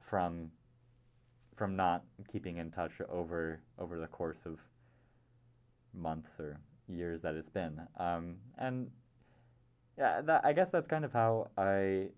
from 0.00 0.50
from 1.56 1.74
not 1.74 2.04
keeping 2.30 2.58
in 2.58 2.70
touch 2.70 3.00
over 3.08 3.60
over 3.78 3.98
the 3.98 4.06
course 4.06 4.46
of 4.46 4.60
months 5.92 6.38
or 6.38 6.60
years 6.88 7.20
that 7.22 7.34
it's 7.34 7.48
been. 7.48 7.80
Um, 7.98 8.36
and 8.58 8.90
yeah, 9.96 10.20
that, 10.22 10.44
I 10.44 10.52
guess 10.52 10.70
that's 10.70 10.88
kind 10.88 11.04
of 11.04 11.12
how 11.12 11.48
I 11.56 12.08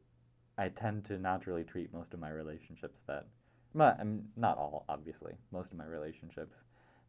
I 0.59 0.69
tend 0.69 1.05
to 1.07 1.19
naturally 1.19 1.65
treat 1.65 1.93
most 1.93 2.13
of 2.15 2.21
my 2.21 2.31
relationships 2.31 3.03
that 3.07 3.27
not, 3.73 4.01
um, 4.01 4.23
not 4.37 4.59
all 4.59 4.85
obviously 4.89 5.33
most 5.53 5.73
of 5.73 5.79
my 5.79 5.87
relationships 5.87 6.57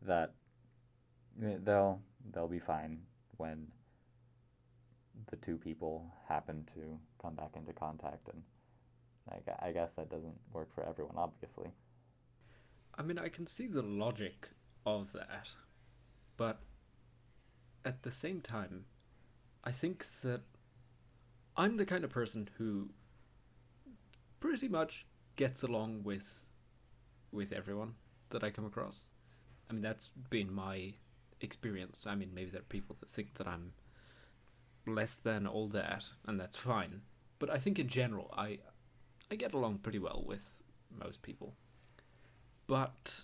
that 0.03 0.33
eh, 1.43 1.57
they'll 1.63 1.99
they'll 2.33 2.47
be 2.47 2.59
fine 2.59 2.99
when 3.37 3.67
the 5.29 5.35
two 5.37 5.57
people 5.57 6.05
happen 6.29 6.65
to 6.73 6.97
come 7.21 7.35
back 7.35 7.51
into 7.55 7.73
contact 7.73 8.29
and 8.31 8.41
I, 9.29 9.67
I 9.67 9.71
guess 9.71 9.93
that 9.93 10.09
doesn't 10.09 10.37
work 10.53 10.73
for 10.73 10.87
everyone 10.87 11.17
obviously 11.17 11.71
I 12.97 13.03
mean, 13.03 13.17
I 13.17 13.29
can 13.29 13.47
see 13.47 13.67
the 13.67 13.81
logic 13.81 14.49
of 14.85 15.11
that, 15.13 15.55
but 16.37 16.59
at 17.85 18.03
the 18.03 18.11
same 18.11 18.41
time, 18.41 18.85
I 19.63 19.71
think 19.71 20.05
that 20.23 20.41
I'm 21.57 21.77
the 21.77 21.85
kind 21.85 22.03
of 22.03 22.09
person 22.09 22.49
who 22.57 22.89
pretty 24.39 24.67
much 24.67 25.05
gets 25.35 25.63
along 25.63 26.03
with 26.03 26.45
with 27.31 27.53
everyone 27.53 27.95
that 28.29 28.43
I 28.43 28.49
come 28.49 28.65
across. 28.65 29.07
I 29.69 29.73
mean, 29.73 29.81
that's 29.81 30.09
been 30.29 30.53
my 30.53 30.93
experience. 31.39 32.05
I 32.05 32.15
mean, 32.15 32.31
maybe 32.33 32.51
there 32.51 32.59
are 32.61 32.65
people 32.65 32.97
that 32.99 33.09
think 33.09 33.35
that 33.35 33.47
I'm 33.47 33.71
less 34.85 35.15
than 35.15 35.47
all 35.47 35.67
that, 35.69 36.09
and 36.25 36.39
that's 36.39 36.57
fine. 36.57 37.01
But 37.39 37.49
I 37.49 37.57
think 37.57 37.79
in 37.79 37.87
general, 37.87 38.33
I 38.35 38.59
I 39.29 39.35
get 39.35 39.53
along 39.53 39.79
pretty 39.79 39.99
well 39.99 40.23
with 40.25 40.61
most 40.89 41.21
people. 41.21 41.55
But 42.67 43.23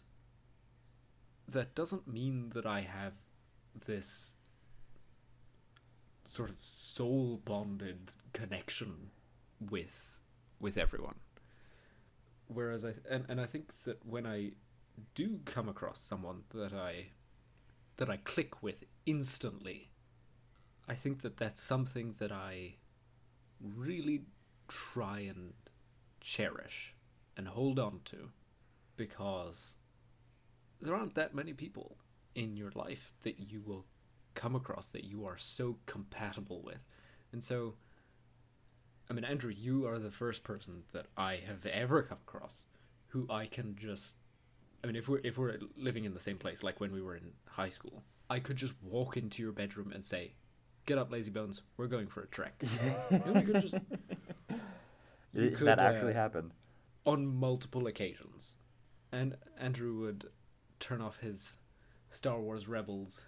that 1.48 1.76
doesn't 1.76 2.08
mean 2.08 2.52
that 2.54 2.66
I 2.66 2.82
have 2.82 3.14
this 3.86 4.36
sort 6.28 6.50
of 6.50 6.58
soul 6.62 7.42
bonded 7.44 8.12
connection 8.34 9.12
with 9.60 10.20
with 10.60 10.78
everyone. 10.78 11.16
Whereas 12.48 12.84
I 12.86 12.94
and, 13.10 13.26
and 13.30 13.40
I 13.40 13.46
think 13.46 13.84
that 13.86 14.06
when 14.06 14.26
I 14.26 14.52
do 15.16 15.40
come 15.46 15.70
across 15.70 16.00
someone 16.00 16.44
that 16.54 16.74
I 16.74 17.08
that 17.98 18.10
I 18.10 18.18
click 18.18 18.62
with 18.62 18.84
instantly, 19.06 19.92
I 20.88 20.94
think 20.94 21.22
that 21.22 21.38
that's 21.38 21.62
something 21.62 22.16
that 22.20 22.32
I 22.32 22.76
really 23.60 24.24
try 24.68 25.20
and 25.20 25.54
cherish 26.20 26.94
and 27.36 27.48
hold 27.48 27.80
on 27.80 28.02
to 28.06 28.30
because 28.96 29.78
there 30.82 30.96
aren't 30.96 31.16
that 31.16 31.34
many 31.34 31.54
people 31.54 31.98
in 32.36 32.56
your 32.56 32.72
life 32.76 33.14
that 33.24 33.40
you 33.40 33.62
will 33.66 33.86
come 34.38 34.56
across 34.56 34.88
that 34.88 35.04
you 35.04 35.26
are 35.26 35.38
so 35.38 35.78
compatible 35.88 36.62
with. 36.64 36.80
And 37.34 37.44
so, 37.44 37.74
I 39.10 39.14
mean, 39.14 39.26
Andrew, 39.26 39.52
you 39.52 39.88
are 39.88 40.00
the 40.00 40.12
first 40.12 40.44
person 40.44 40.84
that 40.94 41.08
I 41.18 41.42
have 41.48 41.66
ever 41.66 42.04
come 42.04 42.20
across 42.26 42.66
who 43.08 43.26
I 43.30 43.48
can 43.48 43.76
just. 43.76 44.16
I 44.84 44.88
mean, 44.88 44.96
if 44.96 45.10
we're 45.10 45.20
if 45.24 45.38
we're 45.38 45.58
living 45.76 46.06
in 46.06 46.14
the 46.14 46.20
same 46.20 46.38
place, 46.38 46.62
like 46.64 46.80
when 46.80 46.94
we 46.94 47.02
were 47.02 47.16
in 47.16 47.32
high 47.50 47.70
school, 47.70 48.04
I 48.30 48.40
could 48.40 48.56
just 48.56 48.74
walk 48.82 49.18
into 49.18 49.42
your 49.42 49.52
bedroom 49.52 49.92
and 49.92 50.06
say, 50.06 50.34
"Get 50.86 51.00
up, 51.00 51.12
lazy 51.12 51.32
bones. 51.32 51.64
We're 51.78 51.88
going 51.88 52.08
for 52.08 52.22
a 52.22 52.28
trek." 52.28 52.54
we 53.12 53.42
could 53.42 53.62
just. 53.62 53.76
Could, 55.34 55.68
that 55.68 55.80
actually 55.80 56.14
uh, 56.14 56.16
happened 56.16 56.52
on 57.06 57.26
multiple 57.26 57.88
occasions. 57.88 58.58
And 59.12 59.36
Andrew 59.60 60.00
would 60.02 60.28
turn 60.80 61.02
off 61.02 61.18
his 61.18 61.58
Star 62.12 62.40
Wars 62.40 62.68
Rebels 62.68 63.22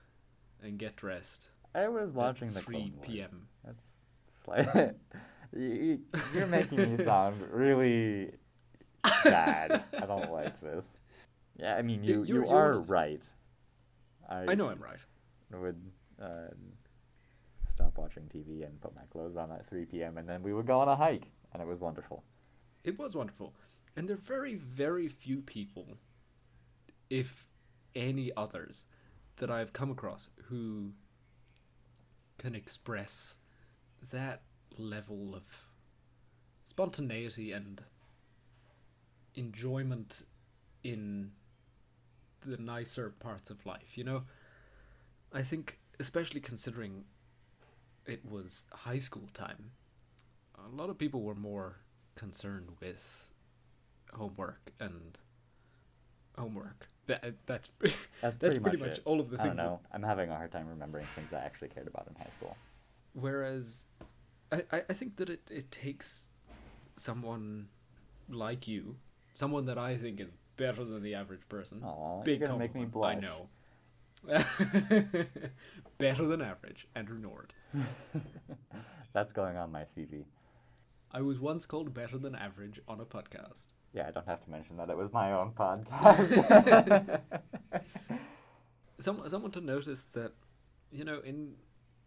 and 0.64 0.78
get 0.78 0.96
dressed. 0.96 1.50
I 1.76 1.88
was 1.88 2.12
watching 2.12 2.50
at 2.50 2.54
the 2.56 2.62
3 2.62 2.76
Clone 2.76 2.94
Wars. 2.96 3.08
p.m.. 3.08 3.48
That's 3.64 3.84
slight. 4.44 4.96
you, 5.56 6.00
you're 6.34 6.48
making 6.48 6.98
me 6.98 7.04
sound 7.04 7.42
really 7.52 8.32
bad. 9.24 9.84
I 9.98 10.06
don't 10.06 10.32
like 10.40 10.60
this. 10.62 10.86
Yeah, 11.58 11.76
I 11.76 11.82
mean, 11.82 12.04
you 12.04 12.16
You- 12.16 12.20
you, 12.22 12.26
you're- 12.36 12.48
you're 12.48 12.56
are 12.56 12.80
right. 12.80 13.26
I 14.30 14.54
know 14.56 14.70
I'm 14.70 14.80
right. 14.80 15.00
would 15.52 15.82
uh, 16.22 16.50
stop 17.66 17.98
watching 17.98 18.24
TV 18.34 18.64
and 18.66 18.80
put 18.80 18.96
my 18.96 19.02
clothes 19.12 19.36
on 19.38 19.52
at 19.52 19.68
3 19.68 19.86
p.m. 19.86 20.18
and 20.20 20.30
then 20.30 20.44
we 20.44 20.54
would 20.54 20.68
go 20.68 20.80
on 20.80 20.88
a 20.88 20.96
hike, 20.96 21.32
and 21.54 21.62
it 21.62 21.68
was 21.68 21.80
wonderful. 21.80 22.24
It 22.84 22.98
was 23.00 23.16
wonderful. 23.16 23.54
And 23.96 24.08
there 24.08 24.16
are 24.16 24.20
very, 24.20 24.56
very 24.56 25.08
few 25.08 25.42
people, 25.42 25.98
if 27.10 27.48
any 27.96 28.32
others, 28.38 28.86
that 29.40 29.50
I've 29.50 29.74
come 29.74 29.92
across 29.92 30.30
who 30.46 30.92
can 32.38 32.56
express 32.56 33.36
that 34.12 34.42
level 34.78 35.36
of 35.36 35.44
spontaneity 36.64 37.52
and 37.52 37.82
enjoyment 39.36 40.24
in 40.84 41.32
the 42.46 42.58
nicer 42.58 43.10
parts 43.20 43.50
of 43.50 43.66
life. 43.66 43.98
You 43.98 44.04
know, 44.06 44.24
I 45.34 45.42
think, 45.42 45.80
especially 46.00 46.40
considering 46.40 47.04
it 48.06 48.24
was 48.30 48.66
high 48.72 48.98
school 48.98 49.28
time, 49.34 49.72
a 50.56 50.76
lot 50.76 50.90
of 50.90 50.98
people 50.98 51.22
were 51.22 51.36
more 51.36 51.78
concerned 52.16 52.70
with 52.82 53.32
homework 54.14 54.72
and 54.80 55.18
homework. 56.38 56.90
That 57.10 57.34
that's 57.48 57.70
That's, 57.82 57.98
that's 58.22 58.38
pretty, 58.40 58.60
pretty 58.60 58.78
much, 58.78 58.90
much 58.92 59.00
all 59.06 59.20
of 59.20 59.32
the 59.32 59.38
things. 59.38 59.50
I 59.52 59.56
don't 59.56 59.58
things 59.58 59.58
that- 59.58 59.64
know. 59.64 59.80
I'm 59.92 60.04
having 60.04 60.30
a 60.30 60.36
hard 60.36 60.52
time 60.52 60.68
remembering 60.70 61.08
things 61.16 61.34
I 61.34 61.40
actually 61.40 61.70
cared 61.70 61.88
about 61.88 62.08
in 62.08 62.14
high 62.16 62.30
school. 62.38 62.56
Whereas, 63.14 63.88
I, 64.52 64.64
I 64.72 64.94
think 64.94 65.16
that 65.18 65.30
it, 65.30 65.42
it 65.50 65.72
takes 65.72 66.26
someone 66.96 67.70
like 68.30 68.68
you, 68.68 68.98
someone 69.34 69.66
that 69.66 69.80
I 69.80 69.98
think 69.98 70.20
is 70.20 70.30
better 70.56 70.86
than 70.86 71.02
the 71.02 71.16
average 71.16 71.42
person. 71.50 71.82
Aw, 71.84 72.22
Big 72.22 72.42
you're 72.42 72.56
make 72.58 72.76
me 72.76 72.86
blush. 72.86 73.16
I 73.16 73.20
know. 73.20 73.48
better 75.98 76.28
than 76.28 76.42
average, 76.42 76.88
Andrew 76.94 77.18
Nord. 77.18 77.54
That's 79.14 79.34
going 79.34 79.58
on 79.58 79.72
my 79.72 79.84
CV. 79.84 80.26
I 81.12 81.22
was 81.22 81.40
once 81.40 81.66
called 81.66 81.94
better 81.94 82.20
than 82.20 82.36
average 82.36 82.80
on 82.88 83.00
a 83.00 83.06
podcast. 83.06 83.66
Yeah, 83.94 84.08
I 84.08 84.12
don't 84.12 84.28
have 84.28 84.44
to 84.44 84.52
mention 84.52 84.78
that 84.78 84.90
it 84.90 84.98
was 84.98 85.12
my 85.12 85.34
own 85.34 85.52
podcast. 85.52 87.22
Some, 89.00 89.24
someone 89.30 89.52
to 89.52 89.62
notice 89.62 90.04
that, 90.06 90.34
you 90.92 91.06
know, 91.06 91.22
in 91.24 91.54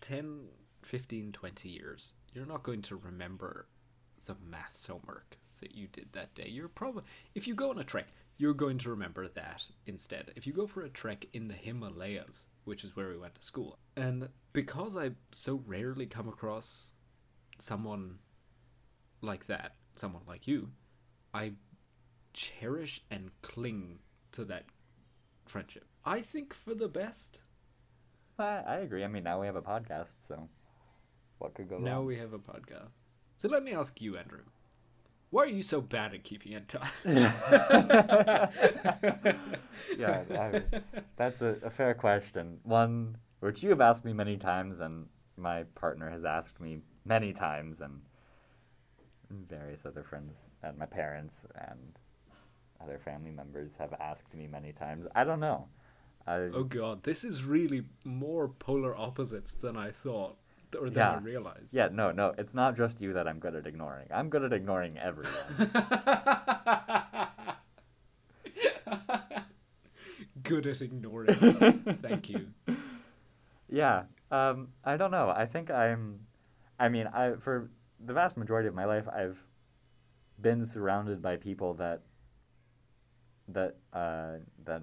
10, 0.03 0.49
15, 0.83 1.33
20 1.33 1.69
years, 1.69 2.13
you're 2.35 2.45
not 2.45 2.63
going 2.63 2.83
to 2.83 2.97
remember 2.97 3.67
the 4.27 4.37
maths 4.49 4.87
homework 4.87 5.39
that 5.61 5.75
you 5.75 5.87
did 5.87 6.09
that 6.13 6.35
day. 6.35 6.49
You're 6.49 6.69
probably, 6.69 7.05
if 7.35 7.47
you 7.49 7.55
go 7.55 7.71
on 7.71 7.79
a 7.79 7.85
trek, 7.85 8.09
you're 8.37 8.55
going 8.55 8.79
to 8.79 8.91
remember 8.91 9.29
that 9.29 9.67
instead. 9.87 10.33
If 10.37 10.47
you 10.47 10.53
go 10.53 10.67
for 10.67 10.83
a 10.83 10.89
trek 10.91 11.27
in 11.33 11.49
the 11.49 11.55
Himalayas, 11.55 12.47
which 12.65 12.85
is 12.85 12.95
where 12.95 13.09
we 13.09 13.17
went 13.17 13.37
to 13.37 13.43
school, 13.43 13.79
and 13.97 14.29
because 14.53 14.97
I 14.97 15.13
so 15.31 15.63
rarely 15.67 16.07
come 16.07 16.29
across 16.29 16.93
someone 17.59 18.19
like 19.21 19.47
that, 19.47 19.77
someone 19.97 20.23
like 20.27 20.47
you, 20.47 20.71
I 21.33 21.53
cherish 22.33 23.03
and 23.11 23.31
cling 23.43 23.99
to 24.33 24.45
that 24.47 24.65
friendship. 25.47 25.85
I 26.05 26.21
think 26.21 26.55
for 26.55 26.75
the 26.75 26.89
best. 26.89 27.41
I, 28.39 28.63
I 28.67 28.77
agree. 28.79 29.05
I 29.05 29.09
mean, 29.09 29.25
now 29.25 29.41
we 29.41 29.47
have 29.47 29.57
a 29.57 29.63
podcast, 29.63 30.15
so 30.21 30.49
what 31.39 31.55
could 31.55 31.69
go 31.69 31.79
Now 31.79 31.97
wrong? 31.97 32.07
we 32.07 32.17
have 32.19 32.33
a 32.33 32.39
podcast. 32.39 32.91
So 33.37 33.49
let 33.49 33.63
me 33.63 33.75
ask 33.75 34.01
you, 34.01 34.17
Andrew. 34.17 34.43
Why 35.31 35.45
are 35.45 35.47
you 35.47 35.63
so 35.63 35.81
bad 35.81 36.15
at 36.15 36.25
keeping 36.25 36.53
in 36.53 36.65
touch? 36.67 36.83
yeah, 37.05 37.31
I, 39.99 40.63
that's 41.17 41.41
a, 41.41 41.57
a 41.63 41.71
fair 41.71 41.95
question. 41.95 42.59
One 42.65 43.17
which 43.41 43.63
you 43.63 43.71
have 43.71 43.81
asked 43.81 44.05
me 44.05 44.13
many 44.13 44.37
times, 44.37 44.81
and 44.81 45.07
my 45.37 45.65
partner 45.75 46.11
has 46.11 46.25
asked 46.25 46.61
me 46.61 46.79
many 47.05 47.33
times, 47.33 47.81
and 47.81 48.03
various 49.31 49.87
other 49.87 50.03
friends 50.03 50.35
and 50.63 50.77
my 50.77 50.87
parents 50.87 51.43
and 51.55 51.99
other 52.83 52.99
family 52.99 53.31
members 53.31 53.73
have 53.79 53.93
asked 54.01 54.35
me 54.35 54.47
many 54.47 54.73
times. 54.73 55.07
I 55.15 55.25
don't 55.25 55.41
know. 55.41 55.69
I, 56.27 56.35
oh 56.55 56.65
god, 56.65 57.03
this 57.03 57.25
is 57.25 57.45
really 57.45 57.83
more 58.05 58.49
polar 58.49 58.97
opposites 58.97 59.55
than 59.55 59.77
I 59.77 59.91
thought 59.91 60.37
or 60.79 60.87
than 60.89 60.97
Yeah. 60.99 61.11
I 61.13 61.19
realized. 61.19 61.75
yeah, 61.75 61.89
no, 61.93 62.13
no, 62.13 62.33
it's 62.39 62.55
not 62.55 62.77
just 62.77 63.01
you 63.01 63.13
that 63.15 63.27
I'm 63.29 63.39
good 63.41 63.55
at 63.55 63.67
ignoring. 63.67 64.07
I'm 64.13 64.29
good 64.31 64.45
at 64.45 64.53
ignoring 64.53 64.99
everyone. 64.99 65.33
Good 70.43 70.67
at 70.67 70.81
ignoring. 70.83 71.35
Thank 72.03 72.31
you. 72.31 72.49
Yeah. 73.69 74.03
Um, 74.31 74.69
I 74.85 74.99
don't 74.99 75.11
know. 75.11 75.31
I 75.35 75.47
think 75.47 75.71
I'm. 75.71 76.21
I 76.79 76.91
mean, 76.91 77.07
I 77.07 77.37
for 77.41 77.71
the 78.05 78.13
vast 78.13 78.37
majority 78.37 78.69
of 78.69 78.75
my 78.75 78.85
life, 78.85 79.09
I've 79.09 79.39
been 80.43 80.67
surrounded 80.67 81.23
by 81.23 81.37
people 81.37 81.73
that 81.75 82.03
that 83.49 83.77
uh, 83.93 84.39
that 84.65 84.83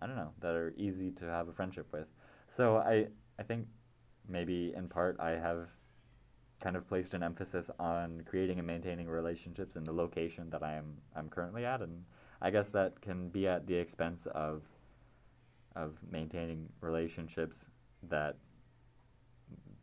I 0.00 0.06
don't 0.06 0.16
know 0.16 0.32
that 0.40 0.54
are 0.54 0.72
easy 0.76 1.10
to 1.12 1.26
have 1.26 1.48
a 1.48 1.52
friendship 1.52 1.86
with. 1.92 2.08
So 2.48 2.76
I 2.78 3.08
I 3.38 3.42
think 3.42 3.66
maybe 4.28 4.72
in 4.76 4.88
part 4.88 5.16
I 5.20 5.30
have 5.30 5.68
kind 6.62 6.76
of 6.76 6.86
placed 6.86 7.12
an 7.14 7.22
emphasis 7.22 7.70
on 7.78 8.22
creating 8.24 8.58
and 8.58 8.66
maintaining 8.66 9.08
relationships 9.08 9.74
in 9.76 9.84
the 9.84 9.92
location 9.92 10.48
that 10.50 10.62
I 10.62 10.74
am 10.74 10.96
I'm 11.16 11.28
currently 11.28 11.64
at, 11.64 11.80
and 11.80 12.04
I 12.40 12.50
guess 12.50 12.70
that 12.70 13.00
can 13.00 13.28
be 13.28 13.46
at 13.46 13.66
the 13.66 13.74
expense 13.74 14.26
of 14.26 14.62
of 15.74 15.96
maintaining 16.10 16.68
relationships 16.80 17.70
that 18.08 18.36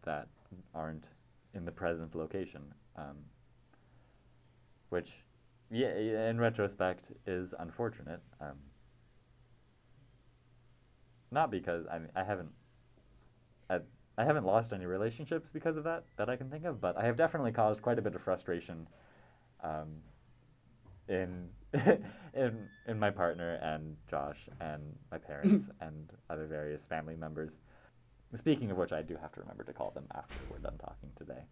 that 0.03 0.27
aren't 0.73 1.09
in 1.53 1.65
the 1.65 1.71
present 1.71 2.15
location, 2.15 2.61
um, 2.95 3.17
which, 4.89 5.23
yeah, 5.71 6.29
in 6.29 6.39
retrospect, 6.39 7.11
is 7.25 7.53
unfortunate. 7.57 8.21
Um, 8.41 8.57
not 11.31 11.51
because 11.51 11.85
I 11.91 11.99
mean 11.99 12.09
I 12.15 12.23
haven't, 12.23 12.49
I, 13.69 13.79
I 14.17 14.23
haven't 14.25 14.45
lost 14.45 14.73
any 14.73 14.85
relationships 14.85 15.49
because 15.51 15.77
of 15.77 15.83
that 15.83 16.05
that 16.17 16.29
I 16.29 16.35
can 16.35 16.49
think 16.49 16.65
of, 16.65 16.81
but 16.81 16.97
I 16.97 17.05
have 17.05 17.15
definitely 17.15 17.51
caused 17.51 17.81
quite 17.81 17.99
a 17.99 18.01
bit 18.01 18.15
of 18.15 18.21
frustration, 18.21 18.87
um, 19.63 19.87
in 21.07 21.49
in 22.33 22.67
in 22.87 22.99
my 22.99 23.09
partner 23.09 23.59
and 23.61 23.95
Josh 24.09 24.47
and 24.59 24.81
my 25.11 25.17
parents 25.17 25.69
and 25.81 26.09
other 26.29 26.45
various 26.45 26.83
family 26.83 27.15
members. 27.15 27.59
Speaking 28.35 28.69
of 28.69 28.77
which, 28.77 28.91
I 28.91 29.01
do 29.01 29.17
have 29.19 29.31
to 29.33 29.41
remember 29.41 29.63
to 29.63 29.73
call 29.73 29.91
them 29.91 30.05
after 30.13 30.35
we're 30.51 30.59
done 30.59 30.77
talking 30.77 31.09
today. 31.17 31.43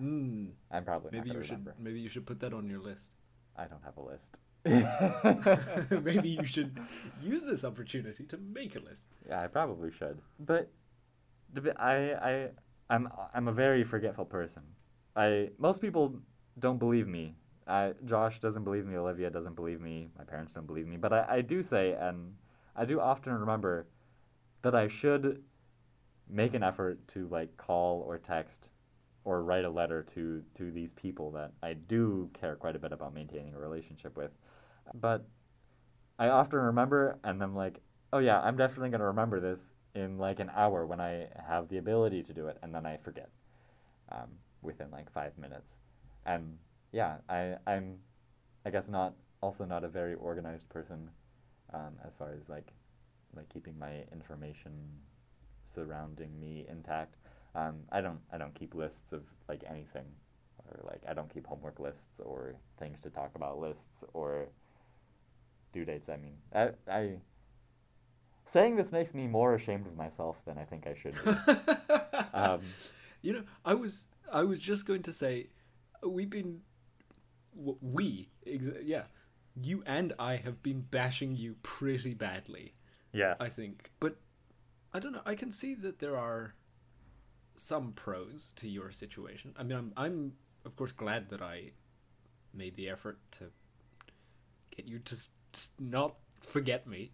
Mm, 0.00 0.50
I'm 0.70 0.84
probably 0.84 1.10
maybe 1.12 1.28
not 1.28 1.34
you 1.36 1.42
gonna 1.48 1.64
should 1.64 1.72
maybe 1.78 2.00
you 2.00 2.08
should 2.08 2.26
put 2.26 2.40
that 2.40 2.52
on 2.52 2.68
your 2.68 2.80
list. 2.80 3.16
I 3.60 3.66
don't 3.66 3.84
have 3.84 3.96
a 3.98 4.02
list. 4.02 4.40
maybe 6.04 6.28
you 6.28 6.44
should 6.44 6.78
use 7.22 7.44
this 7.44 7.64
opportunity 7.64 8.24
to 8.24 8.38
make 8.38 8.76
a 8.76 8.80
list. 8.80 9.06
Yeah, 9.28 9.42
I 9.42 9.46
probably 9.46 9.90
should. 9.90 10.18
But 10.38 10.70
I 11.76 11.94
I 12.30 12.48
I'm 12.88 13.08
I'm 13.34 13.48
a 13.48 13.52
very 13.52 13.84
forgetful 13.84 14.24
person. 14.26 14.62
I 15.14 15.50
most 15.58 15.80
people 15.80 16.14
don't 16.58 16.78
believe 16.78 17.06
me. 17.06 17.36
I 17.66 17.92
Josh 18.04 18.40
doesn't 18.40 18.64
believe 18.64 18.86
me. 18.86 18.96
Olivia 18.96 19.30
doesn't 19.30 19.56
believe 19.56 19.80
me. 19.80 20.08
My 20.16 20.24
parents 20.24 20.52
don't 20.52 20.66
believe 20.66 20.86
me. 20.86 20.96
But 20.96 21.12
I, 21.12 21.26
I 21.28 21.40
do 21.40 21.62
say, 21.62 21.92
and 21.92 22.34
I 22.74 22.84
do 22.84 23.00
often 23.00 23.32
remember 23.32 23.86
that 24.62 24.74
I 24.74 24.88
should 24.88 25.42
make 26.28 26.54
an 26.54 26.62
effort 26.62 27.06
to 27.08 27.28
like 27.28 27.56
call 27.56 28.04
or 28.06 28.18
text 28.18 28.70
or 29.24 29.42
write 29.42 29.64
a 29.64 29.70
letter 29.70 30.02
to 30.02 30.42
to 30.54 30.70
these 30.70 30.92
people 30.94 31.30
that 31.32 31.52
I 31.62 31.74
do 31.74 32.30
care 32.32 32.56
quite 32.56 32.76
a 32.76 32.78
bit 32.78 32.92
about 32.92 33.14
maintaining 33.14 33.54
a 33.54 33.58
relationship 33.58 34.16
with. 34.16 34.32
But 34.94 35.26
I 36.18 36.28
often 36.28 36.58
remember 36.60 37.18
and 37.24 37.42
I'm 37.42 37.54
like, 37.54 37.80
oh 38.12 38.18
yeah, 38.18 38.40
I'm 38.40 38.56
definitely 38.56 38.90
going 38.90 39.00
to 39.00 39.06
remember 39.06 39.40
this 39.40 39.74
in 39.94 40.18
like 40.18 40.40
an 40.40 40.50
hour 40.54 40.86
when 40.86 41.00
I 41.00 41.26
have 41.48 41.68
the 41.68 41.78
ability 41.78 42.22
to 42.24 42.32
do 42.32 42.46
it, 42.46 42.58
and 42.62 42.74
then 42.74 42.86
I 42.86 42.96
forget 42.96 43.28
um, 44.10 44.28
within 44.62 44.90
like 44.90 45.10
five 45.10 45.36
minutes. 45.38 45.78
And 46.26 46.58
yeah, 46.92 47.16
I 47.28 47.56
I'm 47.66 47.98
I 48.64 48.70
guess 48.70 48.88
not 48.88 49.14
also 49.42 49.64
not 49.64 49.84
a 49.84 49.88
very 49.88 50.14
organized 50.14 50.68
person 50.68 51.10
um, 51.72 51.94
as 52.06 52.16
far 52.16 52.32
as 52.32 52.48
like 52.48 52.72
like 53.34 53.48
keeping 53.48 53.78
my 53.78 54.04
information 54.12 54.72
surrounding 55.64 56.38
me 56.38 56.66
intact. 56.68 57.16
Um, 57.54 57.80
I 57.90 58.00
don't 58.00 58.20
I 58.32 58.38
don't 58.38 58.54
keep 58.54 58.74
lists 58.74 59.12
of 59.12 59.22
like 59.48 59.64
anything 59.68 60.06
or 60.58 60.80
like 60.84 61.02
I 61.08 61.14
don't 61.14 61.32
keep 61.32 61.46
homework 61.46 61.80
lists 61.80 62.20
or 62.20 62.54
things 62.78 63.00
to 63.02 63.10
talk 63.10 63.32
about 63.34 63.58
lists 63.58 64.04
or 64.12 64.48
due 65.72 65.84
dates. 65.84 66.08
I 66.08 66.16
mean, 66.16 66.34
I, 66.54 66.70
I 66.90 67.16
saying 68.46 68.76
this 68.76 68.92
makes 68.92 69.14
me 69.14 69.26
more 69.26 69.54
ashamed 69.54 69.86
of 69.86 69.96
myself 69.96 70.36
than 70.44 70.58
I 70.58 70.64
think 70.64 70.86
I 70.86 70.94
should 70.94 71.14
be. 71.24 72.16
um, 72.34 72.60
you 73.22 73.32
know, 73.32 73.42
I 73.64 73.74
was 73.74 74.06
I 74.32 74.42
was 74.44 74.60
just 74.60 74.86
going 74.86 75.02
to 75.04 75.12
say 75.12 75.48
we've 76.02 76.30
been 76.30 76.60
we 77.54 78.28
yeah, 78.44 79.04
you 79.60 79.82
and 79.86 80.12
I 80.18 80.36
have 80.36 80.62
been 80.62 80.80
bashing 80.82 81.36
you 81.36 81.56
pretty 81.62 82.14
badly. 82.14 82.74
yes. 83.12 83.40
I 83.40 83.48
think. 83.48 83.90
But 84.00 84.16
I 84.92 84.98
don't 84.98 85.12
know. 85.12 85.22
I 85.24 85.34
can 85.34 85.52
see 85.52 85.74
that 85.74 85.98
there 85.98 86.16
are 86.16 86.54
some 87.60 87.92
pros 87.92 88.52
to 88.56 88.68
your 88.68 88.90
situation. 88.90 89.54
I 89.56 89.62
mean, 89.62 89.78
I'm, 89.78 89.92
I'm 89.96 90.32
of 90.64 90.76
course 90.76 90.92
glad 90.92 91.28
that 91.30 91.42
I 91.42 91.72
made 92.54 92.76
the 92.76 92.88
effort 92.88 93.18
to 93.32 93.50
get 94.76 94.88
you 94.88 94.98
to 95.00 95.14
s- 95.14 95.30
s- 95.54 95.70
not 95.78 96.16
forget 96.42 96.86
me 96.86 97.12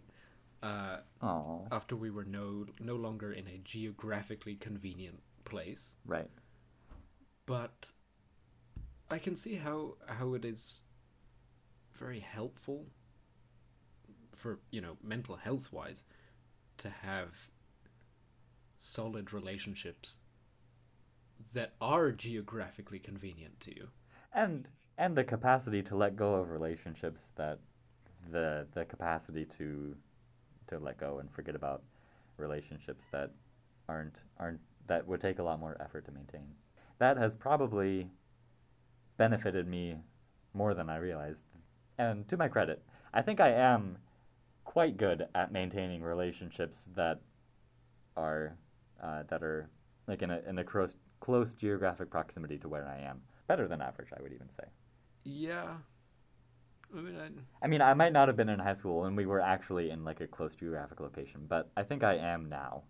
uh, 0.63 0.97
after 1.71 1.95
we 1.95 2.09
were 2.09 2.25
no 2.25 2.65
no 2.79 2.95
longer 2.95 3.31
in 3.31 3.47
a 3.47 3.57
geographically 3.63 4.55
convenient 4.55 5.21
place. 5.45 5.95
right. 6.05 6.29
But 7.45 7.93
I 9.09 9.19
can 9.19 9.35
see 9.35 9.55
how 9.55 9.97
how 10.07 10.33
it 10.33 10.45
is 10.45 10.81
very 11.93 12.19
helpful 12.21 12.87
for 14.33 14.59
you 14.71 14.81
know 14.81 14.97
mental 15.03 15.35
health 15.35 15.71
wise 15.71 16.03
to 16.77 16.89
have 16.89 17.49
solid 18.79 19.33
relationships 19.33 20.17
that 21.53 21.73
are 21.81 22.11
geographically 22.11 22.99
convenient 22.99 23.59
to 23.61 23.75
you. 23.75 23.87
And 24.33 24.67
and 24.97 25.15
the 25.15 25.23
capacity 25.23 25.83
to 25.83 25.95
let 25.95 26.15
go 26.15 26.35
of 26.35 26.49
relationships 26.49 27.31
that 27.35 27.59
the 28.31 28.67
the 28.73 28.85
capacity 28.85 29.45
to 29.57 29.95
to 30.67 30.79
let 30.79 30.97
go 30.97 31.19
and 31.19 31.31
forget 31.31 31.55
about 31.55 31.83
relationships 32.37 33.07
that 33.11 33.31
aren't 33.87 34.21
aren't 34.39 34.59
that 34.87 35.07
would 35.07 35.21
take 35.21 35.39
a 35.39 35.43
lot 35.43 35.59
more 35.59 35.77
effort 35.79 36.05
to 36.05 36.11
maintain. 36.11 36.47
That 36.99 37.17
has 37.17 37.35
probably 37.35 38.09
benefited 39.17 39.67
me 39.67 39.97
more 40.53 40.73
than 40.73 40.89
I 40.89 40.97
realized. 40.97 41.43
And 41.97 42.27
to 42.29 42.37
my 42.37 42.47
credit, 42.47 42.83
I 43.13 43.21
think 43.21 43.39
I 43.39 43.49
am 43.49 43.97
quite 44.63 44.97
good 44.97 45.27
at 45.33 45.51
maintaining 45.51 46.01
relationships 46.01 46.87
that 46.95 47.21
are 48.15 48.55
uh, 49.01 49.23
that 49.29 49.43
are 49.43 49.69
like 50.07 50.21
in 50.21 50.31
a 50.31 50.41
in 50.47 50.57
a 50.57 50.63
close 50.63 50.97
close 51.19 51.53
geographic 51.53 52.09
proximity 52.09 52.57
to 52.59 52.69
where 52.69 52.87
I 52.87 52.99
am. 52.99 53.21
Better 53.47 53.67
than 53.67 53.81
average, 53.81 54.09
I 54.17 54.21
would 54.21 54.33
even 54.33 54.49
say. 54.49 54.65
Yeah. 55.23 55.75
I 56.95 57.01
mean, 57.01 57.17
I, 57.17 57.65
I 57.65 57.67
mean, 57.67 57.81
I 57.81 57.93
might 57.93 58.13
not 58.13 58.27
have 58.27 58.37
been 58.37 58.49
in 58.49 58.59
high 58.59 58.73
school 58.73 59.01
when 59.01 59.15
we 59.15 59.25
were 59.25 59.41
actually 59.41 59.89
in 59.89 60.05
like 60.05 60.21
a 60.21 60.27
close 60.27 60.55
geographic 60.55 60.99
location, 60.99 61.45
but 61.47 61.69
I 61.75 61.83
think 61.83 62.03
I 62.03 62.15
am 62.15 62.47
now, 62.47 62.83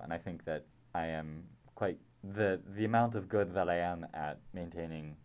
and 0.00 0.12
I 0.12 0.18
think 0.18 0.44
that 0.46 0.64
I 0.94 1.06
am 1.06 1.44
quite 1.74 1.98
the 2.34 2.60
the 2.74 2.84
amount 2.84 3.14
of 3.14 3.28
good 3.28 3.54
that 3.54 3.68
I 3.68 3.76
am 3.76 4.06
at 4.14 4.40
maintaining 4.52 5.16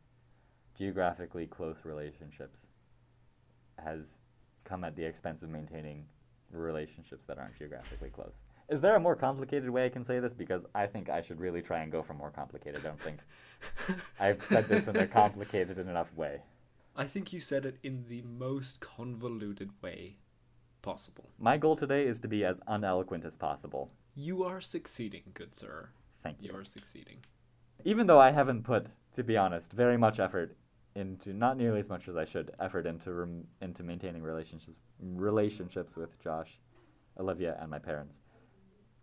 geographically 0.77 1.47
close 1.47 1.81
relationships 1.83 2.67
has 3.83 4.19
come 4.63 4.83
at 4.83 4.95
the 4.95 5.03
expense 5.03 5.41
of 5.41 5.49
maintaining 5.49 6.05
relationships 6.51 7.25
that 7.25 7.37
aren't 7.37 7.57
geographically 7.57 8.09
close. 8.09 8.43
Is 8.69 8.81
there 8.81 8.95
a 8.95 8.99
more 8.99 9.15
complicated 9.15 9.69
way 9.69 9.85
I 9.85 9.89
can 9.89 10.03
say 10.03 10.19
this? 10.19 10.33
Because 10.33 10.65
I 10.73 10.85
think 10.87 11.09
I 11.09 11.21
should 11.21 11.39
really 11.39 11.61
try 11.61 11.79
and 11.81 11.91
go 11.91 12.01
for 12.01 12.13
more 12.13 12.31
complicated. 12.31 12.81
I 12.81 12.83
don't 12.83 12.99
think 13.01 13.19
I've 14.19 14.43
said 14.43 14.65
this 14.67 14.87
in 14.87 14.95
a 14.95 15.07
complicated 15.07 15.77
enough 15.77 16.13
way. 16.15 16.41
I 16.95 17.05
think 17.05 17.33
you 17.33 17.39
said 17.39 17.65
it 17.65 17.77
in 17.83 18.05
the 18.07 18.21
most 18.21 18.79
convoluted 18.79 19.71
way 19.81 20.17
possible. 20.81 21.25
My 21.39 21.57
goal 21.57 21.75
today 21.75 22.05
is 22.05 22.19
to 22.19 22.27
be 22.27 22.43
as 22.43 22.59
uneloquent 22.67 23.25
as 23.25 23.35
possible. 23.37 23.91
You 24.15 24.43
are 24.43 24.59
succeeding, 24.61 25.23
good 25.33 25.55
sir. 25.55 25.89
Thank 26.23 26.37
You 26.41 26.51
you. 26.51 26.57
are 26.57 26.65
succeeding. 26.65 27.17
Even 27.85 28.07
though 28.07 28.19
I 28.19 28.31
haven't 28.31 28.63
put, 28.63 28.87
to 29.13 29.23
be 29.23 29.37
honest, 29.37 29.71
very 29.71 29.97
much 29.97 30.19
effort 30.19 30.55
into 30.95 31.33
not 31.33 31.57
nearly 31.57 31.79
as 31.79 31.89
much 31.89 32.07
as 32.09 32.17
I 32.17 32.25
should 32.25 32.51
effort 32.59 32.85
into 32.85 33.13
rem- 33.13 33.47
into 33.61 33.83
maintaining 33.83 34.21
relationships 34.21 34.75
relationships 34.99 35.95
with 35.95 36.19
Josh, 36.21 36.59
Olivia, 37.17 37.57
and 37.59 37.71
my 37.71 37.79
parents. 37.79 38.19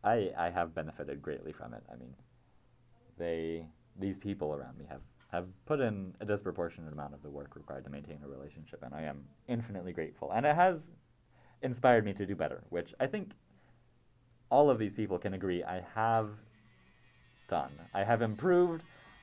I 0.05 0.31
I 0.37 0.51
have 0.51 0.75
benefited 0.75 1.23
greatly 1.23 1.53
from 1.53 1.75
it. 1.75 1.83
I 1.93 1.97
mean, 1.97 2.15
they 3.17 3.67
these 3.99 4.19
people 4.19 4.55
around 4.55 4.79
me 4.79 4.85
have 4.89 5.03
have 5.31 5.47
put 5.67 5.81
in 5.81 6.15
a 6.21 6.25
disproportionate 6.25 6.93
amount 6.93 7.15
of 7.15 7.23
the 7.23 7.31
work 7.31 7.55
required 7.55 7.85
to 7.85 7.91
maintain 7.91 8.19
a 8.25 8.29
relationship, 8.29 8.83
and 8.83 8.95
I 8.95 9.03
am 9.03 9.25
infinitely 9.47 9.93
grateful. 9.93 10.33
And 10.33 10.47
it 10.47 10.55
has 10.55 10.91
inspired 11.63 12.05
me 12.05 12.15
to 12.15 12.25
do 12.25 12.35
better, 12.35 12.63
which 12.71 12.95
I 12.99 13.07
think 13.07 13.33
all 14.51 14.71
of 14.71 14.79
these 14.79 14.95
people 14.95 15.19
can 15.19 15.35
agree 15.35 15.63
I 15.63 15.83
have 15.95 16.31
done. 17.49 17.73
I 17.93 18.05
have 18.05 18.23
improved, 18.23 18.83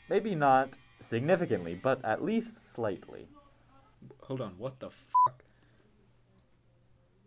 maybe 0.09 0.35
not 0.35 0.77
significantly, 1.01 1.73
but 1.73 2.03
at 2.05 2.23
least 2.23 2.73
slightly. 2.73 3.27
Hold 4.21 4.41
on, 4.41 4.53
what 4.57 4.79
the 4.79 4.89
fuck? 4.91 5.43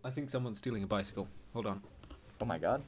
I 0.05 0.11
think 0.11 0.31
someone's 0.31 0.59
stealing 0.59 0.85
a 0.85 0.87
bicycle. 0.87 1.27
Hold 1.53 1.67
on. 1.67 1.83
Oh 2.41 2.45
my 2.45 2.59
god. 2.59 2.83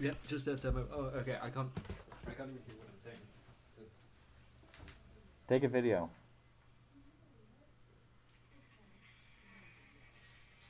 Yeah, 0.00 0.12
just 0.26 0.48
outside 0.48 0.74
my. 0.74 0.80
Oh, 0.94 1.10
okay. 1.20 1.36
I 1.42 1.50
can't. 1.50 1.68
I 2.26 2.32
can't 2.32 2.48
even 2.48 2.62
hear 2.66 2.76
what 2.78 2.88
I'm 2.88 3.00
saying. 3.00 3.16
Take 5.48 5.64
a 5.64 5.68
video. 5.68 6.08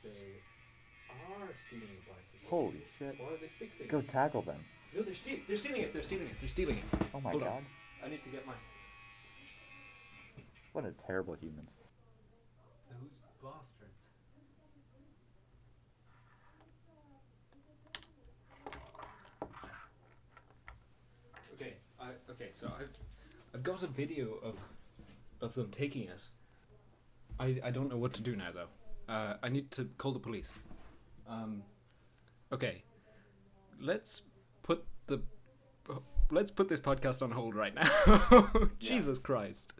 They 0.03 0.41
are 1.11 1.49
stealing 1.67 1.85
a 1.85 2.11
bicycle. 2.11 2.49
Holy 2.49 2.83
shit. 2.99 3.15
Why 3.21 3.27
are 3.35 3.39
they 3.41 3.51
fixing 3.59 3.87
Go 3.89 3.99
it? 3.99 4.09
tackle 4.09 4.43
them. 4.43 4.59
No, 4.97 5.03
they're, 5.03 5.15
steal- 5.15 5.39
they're 5.47 5.57
stealing 5.57 5.83
it. 5.83 5.93
They're 5.93 6.03
stealing 6.03 6.27
it. 6.27 6.35
They're 6.41 6.49
stealing 6.49 6.77
it. 6.79 6.85
Oh 7.15 7.21
my 7.21 7.31
Hold 7.31 7.43
on. 7.45 7.49
god. 7.49 7.63
I 8.05 8.09
need 8.09 8.25
to 8.25 8.31
get 8.31 8.45
my. 8.47 8.55
What 10.73 10.85
a 10.87 10.93
terrible 11.07 11.35
human. 11.35 11.67
Those 12.91 13.11
bastards. 13.43 14.03
Okay, 21.55 21.75
I 22.01 22.31
okay, 22.31 22.49
so 22.51 22.73
I've 22.79 22.91
I've 23.55 23.63
got 23.63 23.83
a 23.83 23.87
video 23.87 24.35
of 24.43 24.57
of 25.41 25.55
them 25.55 25.71
taking 25.71 26.05
it. 26.05 26.29
I 27.39 27.61
I 27.63 27.71
don't 27.71 27.89
know 27.89 27.97
what 27.97 28.13
to 28.15 28.23
do 28.23 28.37
now 28.37 28.51
though. 28.53 29.13
Uh, 29.13 29.35
I 29.43 29.49
need 29.49 29.71
to 29.73 29.85
call 29.99 30.13
the 30.13 30.21
police. 30.21 30.59
Um, 31.29 31.63
okay, 32.53 32.85
let's 33.81 34.23
put 34.63 34.85
the 35.07 35.21
let's 36.31 36.51
put 36.51 36.69
this 36.69 36.81
podcast 36.81 37.23
on 37.23 37.33
hold 37.33 37.55
right 37.55 37.75
now. 37.75 38.51
Jesus 38.79 39.19
Christ. 39.19 39.73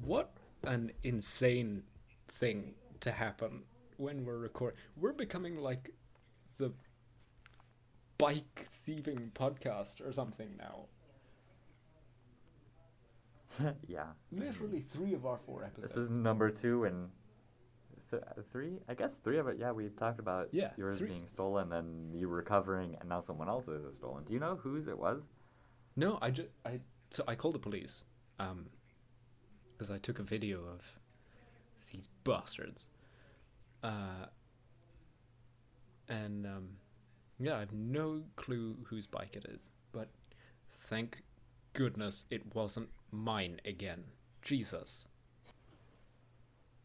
What 0.00 0.30
an 0.64 0.92
insane 1.02 1.82
thing 2.28 2.74
to 3.00 3.12
happen 3.12 3.64
when 3.96 4.24
we're 4.24 4.38
recording. 4.38 4.78
We're 4.96 5.12
becoming 5.12 5.58
like 5.58 5.92
the 6.58 6.72
bike 8.18 8.66
thieving 8.84 9.30
podcast 9.34 10.06
or 10.06 10.12
something 10.12 10.48
now. 10.58 10.86
yeah. 13.88 14.06
Literally 14.30 14.80
three 14.80 15.14
of 15.14 15.24
our 15.26 15.38
four 15.38 15.64
episodes. 15.64 15.94
This 15.94 16.04
is 16.04 16.10
number 16.10 16.50
two 16.50 16.84
and 16.84 17.10
th- 18.10 18.22
three. 18.52 18.78
I 18.88 18.94
guess 18.94 19.16
three 19.16 19.38
of 19.38 19.48
it. 19.48 19.56
Yeah, 19.58 19.72
we 19.72 19.88
talked 19.88 20.20
about 20.20 20.48
Yeah, 20.52 20.70
yours 20.76 20.98
three. 20.98 21.08
being 21.08 21.26
stolen, 21.26 21.68
then 21.68 22.10
you 22.14 22.28
recovering, 22.28 22.96
and 23.00 23.08
now 23.08 23.20
someone 23.20 23.48
else's 23.48 23.84
is 23.84 23.96
stolen. 23.96 24.24
Do 24.24 24.32
you 24.32 24.40
know 24.40 24.56
whose 24.56 24.86
it 24.88 24.98
was? 24.98 25.22
No, 25.96 26.18
I 26.22 26.30
just 26.30 26.48
I 26.64 26.80
so 27.10 27.24
I 27.26 27.34
called 27.34 27.54
the 27.54 27.58
police, 27.60 28.04
um, 28.38 28.66
because 29.72 29.90
I 29.90 29.98
took 29.98 30.18
a 30.18 30.22
video 30.22 30.60
of 30.60 30.82
these 31.92 32.08
bastards, 32.22 32.88
uh, 33.82 34.26
and 36.08 36.46
um, 36.46 36.68
yeah, 37.38 37.56
I 37.56 37.60
have 37.60 37.72
no 37.72 38.22
clue 38.36 38.76
whose 38.84 39.06
bike 39.06 39.36
it 39.36 39.46
is, 39.48 39.70
but 39.92 40.08
thank 40.70 41.22
goodness 41.72 42.26
it 42.30 42.54
wasn't 42.54 42.88
mine 43.10 43.60
again. 43.64 44.04
Jesus. 44.42 45.06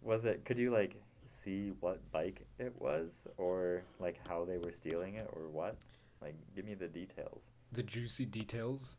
Was 0.02 0.26
it? 0.26 0.46
Could 0.46 0.58
you 0.58 0.72
like 0.72 0.96
see 1.26 1.72
what 1.80 2.00
bike 2.12 2.46
it 2.60 2.74
was, 2.80 3.28
or 3.38 3.84
like 4.00 4.20
how 4.28 4.46
they 4.46 4.58
were 4.58 4.72
stealing 4.76 5.16
it, 5.16 5.30
or 5.34 5.48
what? 5.50 5.78
Like, 6.22 6.36
give 6.56 6.66
me 6.66 6.74
the 6.74 6.88
details. 6.88 7.42
The 7.72 7.84
juicy 7.84 8.26
details, 8.26 8.98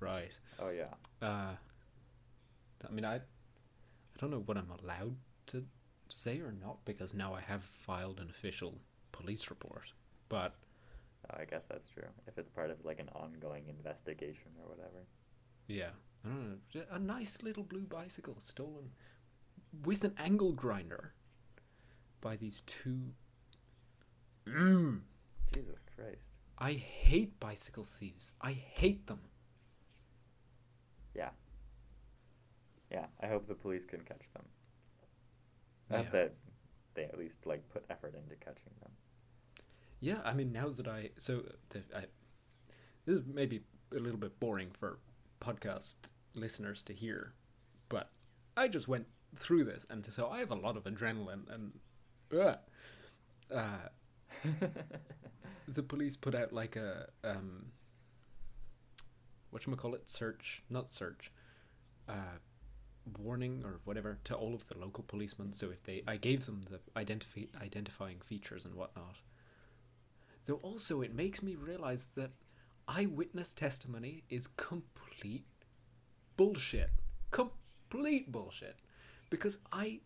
right? 0.00 0.36
Oh 0.58 0.70
yeah. 0.70 0.94
Uh, 1.20 1.54
I 2.86 2.92
mean, 2.92 3.04
I, 3.04 3.16
I 3.16 3.20
don't 4.18 4.30
know 4.30 4.42
what 4.44 4.56
I'm 4.56 4.70
allowed 4.82 5.16
to 5.48 5.64
say 6.08 6.40
or 6.40 6.52
not 6.52 6.84
because 6.84 7.14
now 7.14 7.34
I 7.34 7.40
have 7.40 7.62
filed 7.62 8.20
an 8.20 8.30
official 8.30 8.78
police 9.12 9.50
report. 9.50 9.92
But 10.28 10.54
Oh, 11.30 11.36
I 11.40 11.44
guess 11.44 11.62
that's 11.68 11.88
true. 11.88 12.08
If 12.26 12.36
it's 12.38 12.50
part 12.50 12.70
of 12.70 12.84
like 12.84 13.00
an 13.00 13.08
ongoing 13.14 13.64
investigation 13.68 14.50
or 14.62 14.68
whatever. 14.68 15.06
yeah, 15.68 15.90
I 16.24 16.28
don't 16.28 16.50
know. 16.74 16.82
A 16.90 16.98
nice 16.98 17.38
little 17.42 17.62
blue 17.62 17.86
bicycle 17.86 18.36
stolen 18.40 18.90
with 19.84 20.04
an 20.04 20.14
angle 20.18 20.52
grinder 20.52 21.12
by 22.20 22.36
these 22.36 22.62
two. 22.66 23.12
Mm. 24.46 25.00
Jesus 25.54 25.78
Christ. 25.96 26.38
I 26.58 26.72
hate 26.74 27.40
bicycle 27.40 27.84
thieves. 27.84 28.34
I 28.40 28.52
hate 28.52 29.06
them. 29.06 29.20
Yeah. 31.14 31.30
Yeah. 32.90 33.06
I 33.20 33.26
hope 33.28 33.48
the 33.48 33.54
police 33.54 33.84
can 33.84 34.00
catch 34.00 34.22
them. 34.34 34.44
Hope 35.90 36.04
Yeah. 36.06 36.10
that 36.10 36.34
they 36.94 37.04
at 37.04 37.18
least 37.18 37.34
like 37.44 37.68
put 37.70 37.84
effort 37.90 38.14
into 38.14 38.36
catching 38.36 38.72
them. 38.80 38.90
Yeah, 40.04 40.20
I 40.22 40.34
mean, 40.34 40.52
now 40.52 40.68
that 40.68 40.86
I 40.86 41.08
so 41.16 41.44
the, 41.70 41.78
I, 41.96 42.00
this 43.06 43.20
is 43.20 43.22
maybe 43.26 43.62
a 43.90 43.98
little 43.98 44.18
bit 44.18 44.38
boring 44.38 44.68
for 44.78 44.98
podcast 45.40 45.94
listeners 46.34 46.82
to 46.82 46.92
hear, 46.92 47.32
but 47.88 48.10
I 48.54 48.68
just 48.68 48.86
went 48.86 49.06
through 49.34 49.64
this, 49.64 49.86
and 49.88 50.06
so 50.12 50.28
I 50.28 50.40
have 50.40 50.50
a 50.50 50.56
lot 50.56 50.76
of 50.76 50.84
adrenaline, 50.84 51.48
and 51.48 51.72
uh, 52.38 52.56
uh, 53.50 53.88
the 55.68 55.82
police 55.82 56.18
put 56.18 56.34
out 56.34 56.52
like 56.52 56.76
a 56.76 57.08
um, 57.24 57.72
what 59.52 59.64
call 59.78 59.94
it 59.94 60.10
search, 60.10 60.62
not 60.68 60.90
search, 60.90 61.32
uh, 62.10 62.36
warning 63.18 63.62
or 63.64 63.80
whatever 63.84 64.18
to 64.24 64.34
all 64.34 64.54
of 64.54 64.68
the 64.68 64.76
local 64.76 65.04
policemen. 65.04 65.54
So 65.54 65.70
if 65.70 65.82
they, 65.82 66.02
I 66.06 66.18
gave 66.18 66.44
them 66.44 66.60
the 66.70 66.80
identify 66.94 67.44
identifying 67.58 68.20
features 68.20 68.66
and 68.66 68.74
whatnot. 68.74 69.16
Though 70.46 70.60
also 70.62 71.00
it 71.00 71.14
makes 71.14 71.42
me 71.42 71.54
realize 71.54 72.08
that 72.16 72.32
eyewitness 72.86 73.54
testimony 73.54 74.24
is 74.28 74.46
complete 74.46 75.46
bullshit. 76.36 76.90
Complete 77.30 78.30
bullshit. 78.30 78.76
Because 79.30 79.58
I 79.72 80.00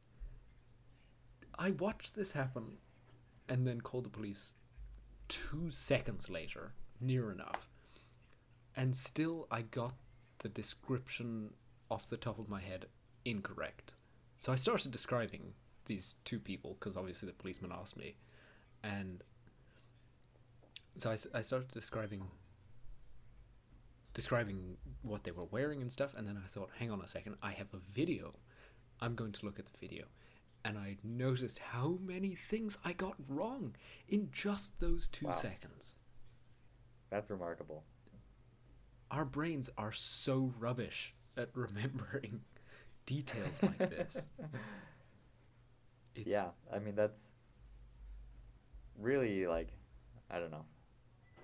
I 1.59 1.73
watched 1.73 2.15
this 2.15 2.33
happen 2.33 2.79
and 3.49 3.67
then 3.67 3.81
called 3.81 4.05
the 4.05 4.11
police 4.11 4.55
two 5.29 5.71
seconds 5.71 6.31
later, 6.31 6.73
near 7.01 7.33
enough. 7.33 7.69
And 8.77 8.95
still 8.95 9.49
I 9.51 9.63
got 9.63 9.95
the 10.39 10.49
description 10.49 11.55
off 11.91 12.09
the 12.09 12.17
top 12.17 12.39
of 12.39 12.49
my 12.49 12.61
head 12.61 12.87
incorrect. 13.25 13.95
So 14.39 14.53
I 14.53 14.57
started 14.57 14.93
describing 14.93 15.55
these 15.87 16.15
two 16.25 16.39
people 16.39 16.77
because 16.79 16.97
obviously 16.97 17.27
the 17.27 17.35
policeman 17.35 17.73
asked 17.75 17.97
me. 17.97 18.15
And 18.85 19.25
so 20.97 21.11
I 21.35 21.43
started 21.43 21.71
describing 21.71 22.25
describing 24.15 24.77
what 25.03 25.23
they 25.25 25.31
were 25.31 25.45
wearing 25.45 25.81
and 25.83 25.93
stuff 25.93 26.13
and 26.17 26.27
then 26.27 26.41
I 26.43 26.49
thought 26.49 26.71
hang 26.79 26.91
on 26.91 27.01
a 27.01 27.07
second 27.07 27.37
I 27.43 27.51
have 27.53 27.69
a 27.73 27.79
video. 27.93 28.35
I'm 29.01 29.15
going 29.15 29.33
to 29.33 29.45
look 29.47 29.59
at 29.61 29.67
the 29.67 29.79
video. 29.79 30.07
And 30.65 30.77
I 30.77 30.97
noticed 31.05 31.61
how 31.61 31.99
many 32.05 32.35
things 32.35 32.79
I 32.85 32.93
got 32.93 33.15
wrong 33.29 33.77
in 34.09 34.29
just 34.33 34.81
those 34.81 35.07
2 35.09 35.27
Wow. 35.27 35.33
seconds. 35.33 35.97
That's 37.11 37.31
remarkable. 37.31 37.85
our 39.11 39.25
brains 39.25 39.71
are 39.79 39.93
so 39.93 40.53
rubbish 40.59 41.15
at 41.37 41.49
remembering 41.55 42.41
details 43.07 43.63
like 43.63 43.79
this. 43.79 44.27
It's 46.17 46.29
yeah, 46.29 46.49
I 46.73 46.81
mean 46.81 46.97
that's 46.97 47.31
really 48.99 49.47
like 49.47 49.69
I 50.29 50.41
don't 50.41 50.51
know 50.51 50.65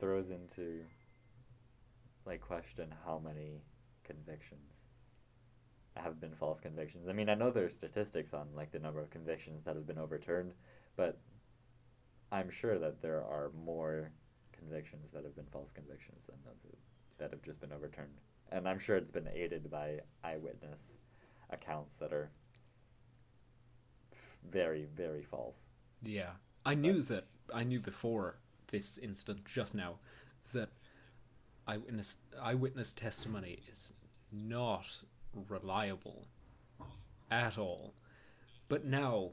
throws 0.00 0.30
into 0.30 0.80
like 2.26 2.40
question 2.40 2.92
how 3.04 3.20
many 3.22 3.62
convictions 4.04 4.72
have 5.96 6.20
been 6.20 6.34
false 6.34 6.58
convictions. 6.58 7.08
I 7.08 7.12
mean, 7.12 7.28
I 7.28 7.34
know 7.34 7.50
there's 7.50 7.74
statistics 7.74 8.34
on 8.34 8.48
like 8.54 8.72
the 8.72 8.78
number 8.78 9.00
of 9.00 9.10
convictions 9.10 9.64
that 9.64 9.76
have 9.76 9.86
been 9.86 9.98
overturned, 9.98 10.52
but 10.96 11.18
I'm 12.32 12.50
sure 12.50 12.78
that 12.78 13.00
there 13.00 13.22
are 13.22 13.52
more 13.64 14.10
convictions 14.52 15.12
that 15.12 15.24
have 15.24 15.36
been 15.36 15.46
false 15.52 15.70
convictions 15.70 16.24
than 16.26 16.36
those 16.44 16.78
that 17.18 17.30
have 17.30 17.42
just 17.42 17.60
been 17.60 17.72
overturned. 17.72 18.18
and 18.50 18.68
I'm 18.68 18.78
sure 18.78 18.96
it's 18.96 19.10
been 19.10 19.28
aided 19.32 19.70
by 19.70 20.00
eyewitness 20.22 20.98
accounts 21.50 21.94
that 21.96 22.12
are 22.12 22.30
very, 24.50 24.86
very 24.96 25.22
false. 25.22 25.66
Yeah, 26.02 26.30
I 26.64 26.74
knew 26.74 27.02
that. 27.02 27.26
I 27.52 27.64
knew 27.64 27.80
before 27.80 28.38
this 28.68 28.98
incident 28.98 29.44
just 29.44 29.74
now 29.74 29.94
that 30.52 30.70
eyewitness 31.66 32.16
eyewitness 32.40 32.92
testimony 32.92 33.60
is 33.70 33.92
not 34.32 35.02
reliable 35.48 36.26
at 37.30 37.58
all. 37.58 37.94
But 38.68 38.84
now, 38.84 39.30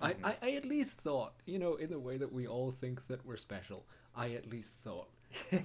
I, 0.00 0.14
I, 0.24 0.36
I 0.42 0.50
at 0.52 0.64
least 0.64 1.00
thought, 1.00 1.34
you 1.46 1.58
know, 1.58 1.74
in 1.76 1.90
the 1.90 1.98
way 1.98 2.16
that 2.16 2.32
we 2.32 2.46
all 2.46 2.72
think 2.72 3.06
that 3.08 3.24
we're 3.26 3.36
special, 3.36 3.84
I 4.16 4.30
at 4.30 4.48
least 4.50 4.78
thought, 4.82 5.08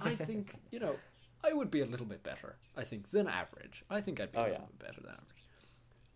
I 0.00 0.14
think, 0.14 0.54
you 0.70 0.78
know, 0.80 0.96
I 1.44 1.52
would 1.52 1.70
be 1.70 1.80
a 1.80 1.86
little 1.86 2.06
bit 2.06 2.22
better, 2.22 2.56
I 2.76 2.84
think, 2.84 3.10
than 3.10 3.26
average. 3.28 3.84
I 3.90 4.00
think 4.00 4.20
I'd 4.20 4.32
be 4.32 4.38
Oh, 4.38 4.42
a 4.42 4.46
yeah. 4.46 4.52
little 4.52 4.68
bit 4.78 4.86
better 4.88 5.00
than 5.00 5.10
average. 5.10 5.44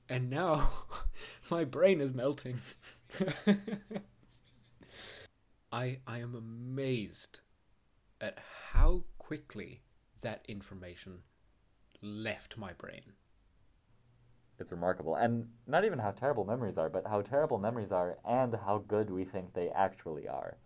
And 0.09 0.31
now, 0.31 0.69
my 1.51 1.65
brain 1.65 2.01
is 2.01 2.13
melting. 2.13 2.57
I 5.73 5.99
I 6.07 6.19
am 6.21 6.37
amazed 6.37 7.41
at 8.21 8.39
how 8.71 9.07
quickly 9.19 9.83
that 10.21 10.45
information 10.47 11.25
left 12.01 12.57
my 12.57 12.73
brain. 12.75 13.15
It's 14.59 14.73
remarkable. 14.73 15.15
And 15.15 15.53
not 15.67 15.85
even 15.85 15.99
how 15.99 16.13
terrible 16.13 16.47
memories 16.47 16.79
are, 16.79 16.89
but 16.89 17.07
how 17.07 17.21
terrible 17.21 17.59
memories 17.59 17.93
are 17.93 18.19
and 18.25 18.55
how 18.55 18.79
good 18.79 19.11
we 19.11 19.27
think 19.27 19.53
they 19.53 19.69
actually 19.69 20.27
are. 20.27 20.57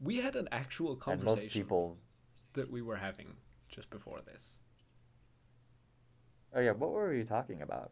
We 0.00 0.16
had 0.16 0.34
an 0.34 0.48
actual 0.50 0.96
And 1.08 1.22
conversation 1.22 1.40
most 1.40 1.52
people. 1.52 1.98
that 2.54 2.70
we 2.70 2.82
were 2.82 2.96
having 2.96 3.36
just 3.68 3.90
before 3.90 4.20
this. 4.22 4.60
Oh, 6.54 6.60
yeah, 6.60 6.72
what 6.72 6.90
were 6.90 7.08
we 7.10 7.24
talking 7.24 7.62
about? 7.62 7.90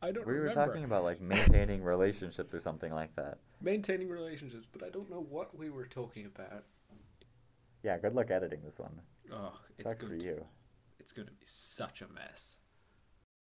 I 0.00 0.12
don't 0.12 0.26
We 0.26 0.34
were 0.34 0.40
remember 0.40 0.66
talking 0.66 0.84
about 0.84 1.02
like 1.04 1.20
maintaining 1.20 1.82
relationships 1.82 2.54
or 2.54 2.60
something 2.60 2.92
like 2.92 3.14
that. 3.16 3.38
maintaining 3.60 4.08
relationships, 4.08 4.66
but 4.72 4.82
I 4.84 4.90
don't 4.90 5.10
know 5.10 5.26
what 5.28 5.56
we 5.58 5.70
were 5.70 5.86
talking 5.86 6.26
about. 6.26 6.64
Yeah, 7.82 7.98
good 7.98 8.14
luck 8.14 8.30
editing 8.30 8.60
this 8.64 8.78
one. 8.78 9.00
Oh, 9.32 9.52
it's 9.78 9.90
Sucks 9.90 10.04
for 10.04 10.16
to, 10.16 10.24
you. 10.24 10.44
it's 10.98 11.12
going 11.12 11.26
to 11.26 11.32
be 11.34 11.44
such 11.44 12.02
a 12.02 12.08
mess. 12.08 12.56